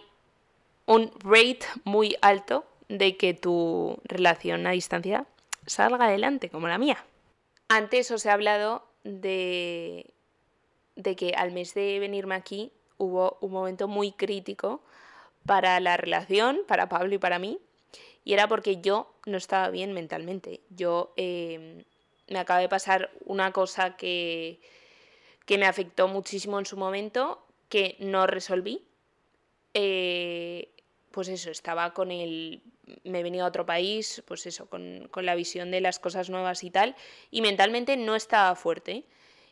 un 0.85 1.11
rate 1.19 1.65
muy 1.83 2.15
alto 2.21 2.65
de 2.87 3.17
que 3.17 3.33
tu 3.33 3.97
relación 4.03 4.67
a 4.67 4.71
distancia 4.71 5.25
salga 5.65 6.05
adelante, 6.05 6.49
como 6.49 6.67
la 6.67 6.77
mía. 6.77 7.03
Antes 7.67 8.11
os 8.11 8.25
he 8.25 8.29
hablado 8.29 8.85
de, 9.03 10.13
de 10.95 11.15
que 11.15 11.33
al 11.35 11.51
mes 11.51 11.73
de 11.73 11.99
venirme 11.99 12.35
aquí 12.35 12.71
hubo 12.97 13.37
un 13.41 13.51
momento 13.51 13.87
muy 13.87 14.11
crítico 14.11 14.81
para 15.45 15.79
la 15.79 15.97
relación, 15.97 16.59
para 16.67 16.89
Pablo 16.89 17.15
y 17.15 17.17
para 17.17 17.39
mí, 17.39 17.59
y 18.25 18.33
era 18.33 18.47
porque 18.47 18.81
yo 18.81 19.13
no 19.25 19.37
estaba 19.37 19.69
bien 19.69 19.93
mentalmente. 19.93 20.61
Yo 20.69 21.13
em, 21.15 21.83
me 22.27 22.39
acaba 22.39 22.59
de 22.59 22.67
pasar 22.67 23.11
una 23.23 23.51
cosa 23.51 23.95
que, 23.95 24.59
que 25.45 25.59
me 25.59 25.67
afectó 25.67 26.07
muchísimo 26.07 26.57
en 26.57 26.65
su 26.65 26.75
momento, 26.75 27.45
que 27.69 27.95
no 27.99 28.25
resolví. 28.25 28.81
Eh, 29.75 30.69
pues 31.11 31.27
eso, 31.27 31.51
estaba 31.51 31.93
con 31.93 32.11
el... 32.11 32.63
Me 33.03 33.19
he 33.19 33.23
venido 33.23 33.45
a 33.45 33.49
otro 33.49 33.65
país, 33.65 34.23
pues 34.27 34.47
eso, 34.47 34.67
con, 34.67 35.07
con, 35.11 35.25
la 35.25 35.35
visión 35.35 35.69
de 35.69 35.81
las 35.81 35.99
cosas 35.99 36.29
nuevas 36.29 36.63
y 36.63 36.71
tal, 36.71 36.95
y 37.31 37.41
mentalmente 37.41 37.95
no 37.95 38.15
estaba 38.15 38.55
fuerte. 38.55 39.05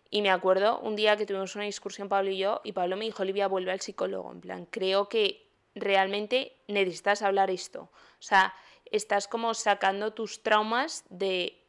Y 0.09 0.21
me 0.21 0.29
acuerdo 0.29 0.79
un 0.79 0.95
día 0.95 1.15
que 1.15 1.25
tuvimos 1.25 1.55
una 1.55 1.65
discusión 1.65 2.09
Pablo 2.09 2.31
y 2.31 2.37
yo, 2.37 2.61
y 2.63 2.71
Pablo 2.71 2.97
me 2.97 3.05
dijo, 3.05 3.23
Olivia, 3.23 3.47
vuelve 3.47 3.71
al 3.71 3.81
psicólogo. 3.81 4.31
En 4.31 4.41
plan, 4.41 4.65
creo 4.65 5.09
que 5.09 5.47
realmente 5.75 6.55
necesitas 6.67 7.21
hablar 7.21 7.49
esto. 7.49 7.89
O 8.23 8.25
sea, 8.25 8.55
estás 8.85 9.27
como 9.27 9.53
sacando 9.53 10.13
tus 10.13 10.43
traumas 10.43 11.03
de 11.09 11.61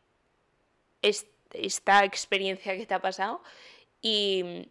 esta 1.02 2.04
experiencia 2.04 2.76
que 2.76 2.86
te 2.86 2.94
ha 2.94 3.00
pasado 3.00 3.42
y, 4.00 4.68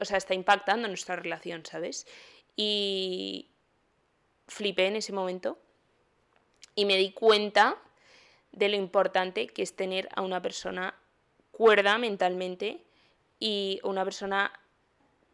o 0.00 0.04
sea, 0.06 0.16
está 0.16 0.32
impactando 0.32 0.88
nuestra 0.88 1.16
relación, 1.16 1.66
¿sabes? 1.66 2.06
Y 2.56 3.50
flipé 4.48 4.86
en 4.86 4.96
ese 4.96 5.12
momento 5.12 5.58
y 6.74 6.86
me 6.86 6.96
di 6.96 7.12
cuenta 7.12 7.76
de 8.52 8.70
lo 8.70 8.76
importante 8.76 9.48
que 9.48 9.62
es 9.62 9.76
tener 9.76 10.08
a 10.16 10.22
una 10.22 10.40
persona 10.40 10.94
cuerda 11.52 11.98
mentalmente 11.98 12.82
y 13.38 13.80
una 13.82 14.02
persona 14.02 14.50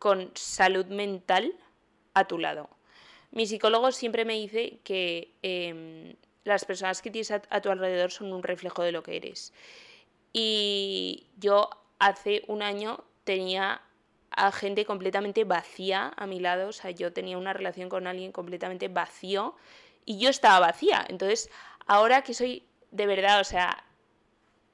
con 0.01 0.33
salud 0.35 0.87
mental 0.87 1.55
a 2.15 2.27
tu 2.27 2.37
lado. 2.37 2.69
Mi 3.33 3.47
psicólogo 3.47 3.93
siempre 3.93 4.25
me 4.25 4.35
dice 4.35 4.81
que 4.83 5.35
em, 5.43 6.17
las 6.45 6.65
personas 6.65 7.01
que 7.03 7.11
tienes 7.11 7.31
a, 7.31 7.61
tu 7.61 7.71
alrededor 7.71 8.11
son 8.11 8.33
un 8.33 8.43
reflejo 8.43 8.83
de 8.83 8.93
lo 8.93 9.03
que 9.03 9.17
eres. 9.17 9.53
Y 10.33 11.27
yo 11.39 11.71
hace 11.99 12.43
un 12.49 12.63
año 12.63 13.05
tenía 13.25 13.83
a 14.31 14.53
gente 14.53 14.85
completamente 14.85 15.45
vacía 15.45 16.13
a 16.17 16.27
mi 16.27 16.39
lado, 16.39 16.69
o 16.69 16.73
sea, 16.73 16.93
yo 16.93 17.13
tenía 17.13 17.37
una 17.37 17.53
relación 17.53 17.89
con 17.89 18.07
alguien 18.07 18.31
completamente 18.33 18.89
vacío 18.89 19.57
y 20.05 20.19
yo 20.19 20.31
estaba 20.31 20.61
vacía. 20.61 21.05
Entonces, 21.09 21.51
ahora 21.87 22.23
que 22.23 22.35
soy 22.35 22.65
de 22.91 23.07
verdad, 23.07 23.41
o 23.41 23.45
sea, 23.45 23.85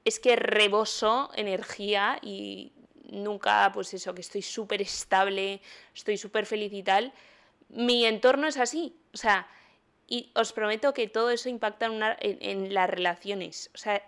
es 0.05 0.19
que 0.19 0.35
reboso 0.35 1.29
energía 1.35 2.19
y 2.21 2.71
nunca, 3.11 3.71
pues 3.73 3.93
eso, 3.93 4.13
que 4.13 4.21
estoy 4.21 4.41
súper 4.41 4.81
estable, 4.81 5.61
estoy 5.93 6.17
súper 6.17 6.45
feliz 6.45 6.73
y 6.73 6.83
tal, 6.83 7.13
mi 7.69 8.05
entorno 8.05 8.47
es 8.47 8.57
así. 8.57 8.95
O 9.13 9.17
sea, 9.17 9.47
y 10.07 10.31
os 10.35 10.53
prometo 10.53 10.93
que 10.93 11.07
todo 11.07 11.29
eso 11.29 11.49
impacta 11.49 11.87
en, 12.19 12.73
las 12.73 12.89
relaciones. 12.89 13.69
O 13.75 13.77
sea, 13.77 14.01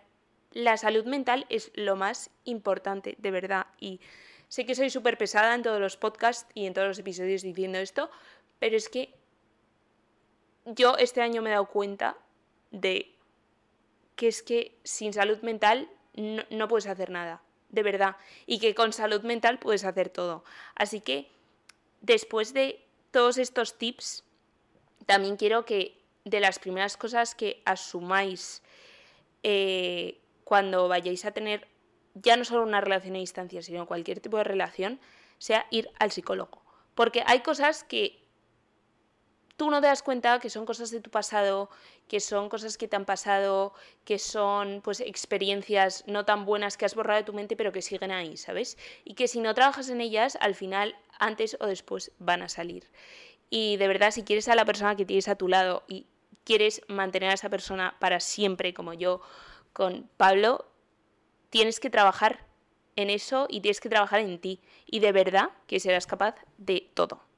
la 0.51 0.77
salud 0.77 1.05
mental 1.05 1.45
es 1.49 1.71
lo 1.75 1.95
más 1.95 2.29
importante, 2.45 3.15
de 3.19 3.31
verdad. 3.31 3.67
Y 3.79 3.99
sé 4.47 4.65
que 4.65 4.75
soy 4.75 4.89
súper 4.89 5.17
pesada 5.17 5.53
en 5.53 5.61
todos 5.61 5.81
los 5.81 5.97
podcasts 5.97 6.49
y 6.53 6.65
en 6.65 6.73
todos 6.73 6.87
los 6.87 6.99
episodios 6.99 7.41
diciendo 7.41 7.79
esto, 7.79 8.09
pero 8.59 8.77
es 8.77 8.87
que 8.87 9.13
yo 10.65 10.97
este 10.97 11.21
año 11.21 11.41
me 11.41 11.49
he 11.49 11.53
dado 11.53 11.67
cuenta 11.67 12.17
de 12.71 13.15
que 14.15 14.27
es 14.27 14.41
que 14.41 14.77
sin 14.83 15.13
salud 15.13 15.39
mental 15.41 15.89
no 16.13 16.67
puedes 16.67 16.87
hacer 16.87 17.09
nada, 17.09 17.41
de 17.69 17.83
verdad. 17.83 18.15
Y 18.45 18.59
que 18.59 18.73
con 18.73 18.93
salud 18.93 19.21
mental 19.23 19.59
puedes 19.59 19.83
hacer 19.83 20.09
todo. 20.09 20.43
Así 20.75 21.01
que 21.01 21.29
después 22.01 22.53
de 22.53 22.85
todos 23.11 23.37
estos 23.37 23.77
tips, 23.77 24.23
también 25.05 25.37
quiero 25.37 25.65
que 25.65 25.99
de 26.25 26.39
las 26.39 26.59
primeras 26.59 26.97
cosas 26.97 27.35
que 27.35 27.61
asumáis 27.65 28.61
eh, 29.43 30.19
cuando 30.43 30.87
vayáis 30.87 31.25
a 31.25 31.31
tener 31.31 31.67
ya 32.15 32.35
no 32.37 32.43
solo 32.43 32.63
una 32.63 32.81
relación 32.81 33.15
a 33.15 33.19
distancia, 33.19 33.61
sino 33.61 33.85
cualquier 33.85 34.19
tipo 34.19 34.37
de 34.37 34.43
relación, 34.43 34.99
sea 35.37 35.65
ir 35.71 35.89
al 35.99 36.11
psicólogo. 36.11 36.61
Porque 36.95 37.23
hay 37.25 37.41
cosas 37.41 37.83
que 37.83 38.18
tú 39.59 39.69
no 39.69 39.81
te 39.81 39.87
das 39.87 40.01
cuenta 40.01 40.39
que 40.39 40.49
son 40.49 40.65
cosas 40.65 40.89
de 40.89 41.01
tu 41.01 41.11
pasado, 41.11 41.69
que 42.07 42.21
son 42.21 42.47
cosas 42.47 42.77
que 42.77 42.87
te 42.87 42.95
han 42.95 43.03
pasado, 43.03 43.73
que 44.05 44.17
son 44.17 44.79
pues 44.81 45.01
experiencias 45.01 46.05
no 46.07 46.23
tan 46.23 46.45
buenas 46.45 46.77
que 46.77 46.85
has 46.85 46.95
borrado 46.95 47.19
de 47.19 47.25
tu 47.25 47.33
mente, 47.33 47.57
pero 47.57 47.73
que 47.73 47.81
siguen 47.81 48.11
ahí, 48.11 48.37
¿sabes? 48.37 48.77
Y 49.03 49.15
que 49.15 49.27
si 49.27 49.41
no 49.41 49.53
trabajas 49.53 49.89
en 49.89 49.99
ellas, 49.99 50.37
al 50.39 50.55
final, 50.55 50.95
antes 51.19 51.57
o 51.59 51.67
después 51.67 52.13
van 52.19 52.41
a 52.41 52.47
salir. 52.47 52.87
Y 53.49 53.75
de 53.75 53.89
verdad, 53.89 54.11
si 54.11 54.23
quieres 54.23 54.47
a 54.47 54.55
la 54.55 54.63
persona 54.63 54.95
que 54.95 55.05
tienes 55.05 55.27
a 55.27 55.35
tu 55.35 55.49
lado 55.49 55.83
y 55.89 56.07
quieres 56.45 56.81
mantener 56.87 57.31
a 57.31 57.33
esa 57.33 57.49
persona 57.49 57.97
para 57.99 58.21
siempre, 58.21 58.73
como 58.73 58.93
yo 58.93 59.19
con 59.73 60.09
Pablo, 60.15 60.71
tienes 61.49 61.81
que 61.81 61.89
trabajar 61.89 62.45
en 62.95 63.09
eso 63.09 63.45
y 63.49 63.59
tienes 63.59 63.81
que 63.81 63.89
trabajar 63.89 64.21
en 64.21 64.39
ti. 64.39 64.61
Y 64.85 65.01
de 65.01 65.11
verdad 65.11 65.49
que 65.67 65.81
serás 65.81 66.07
capaz 66.07 66.35
de 66.57 66.89
todo. 66.93 67.28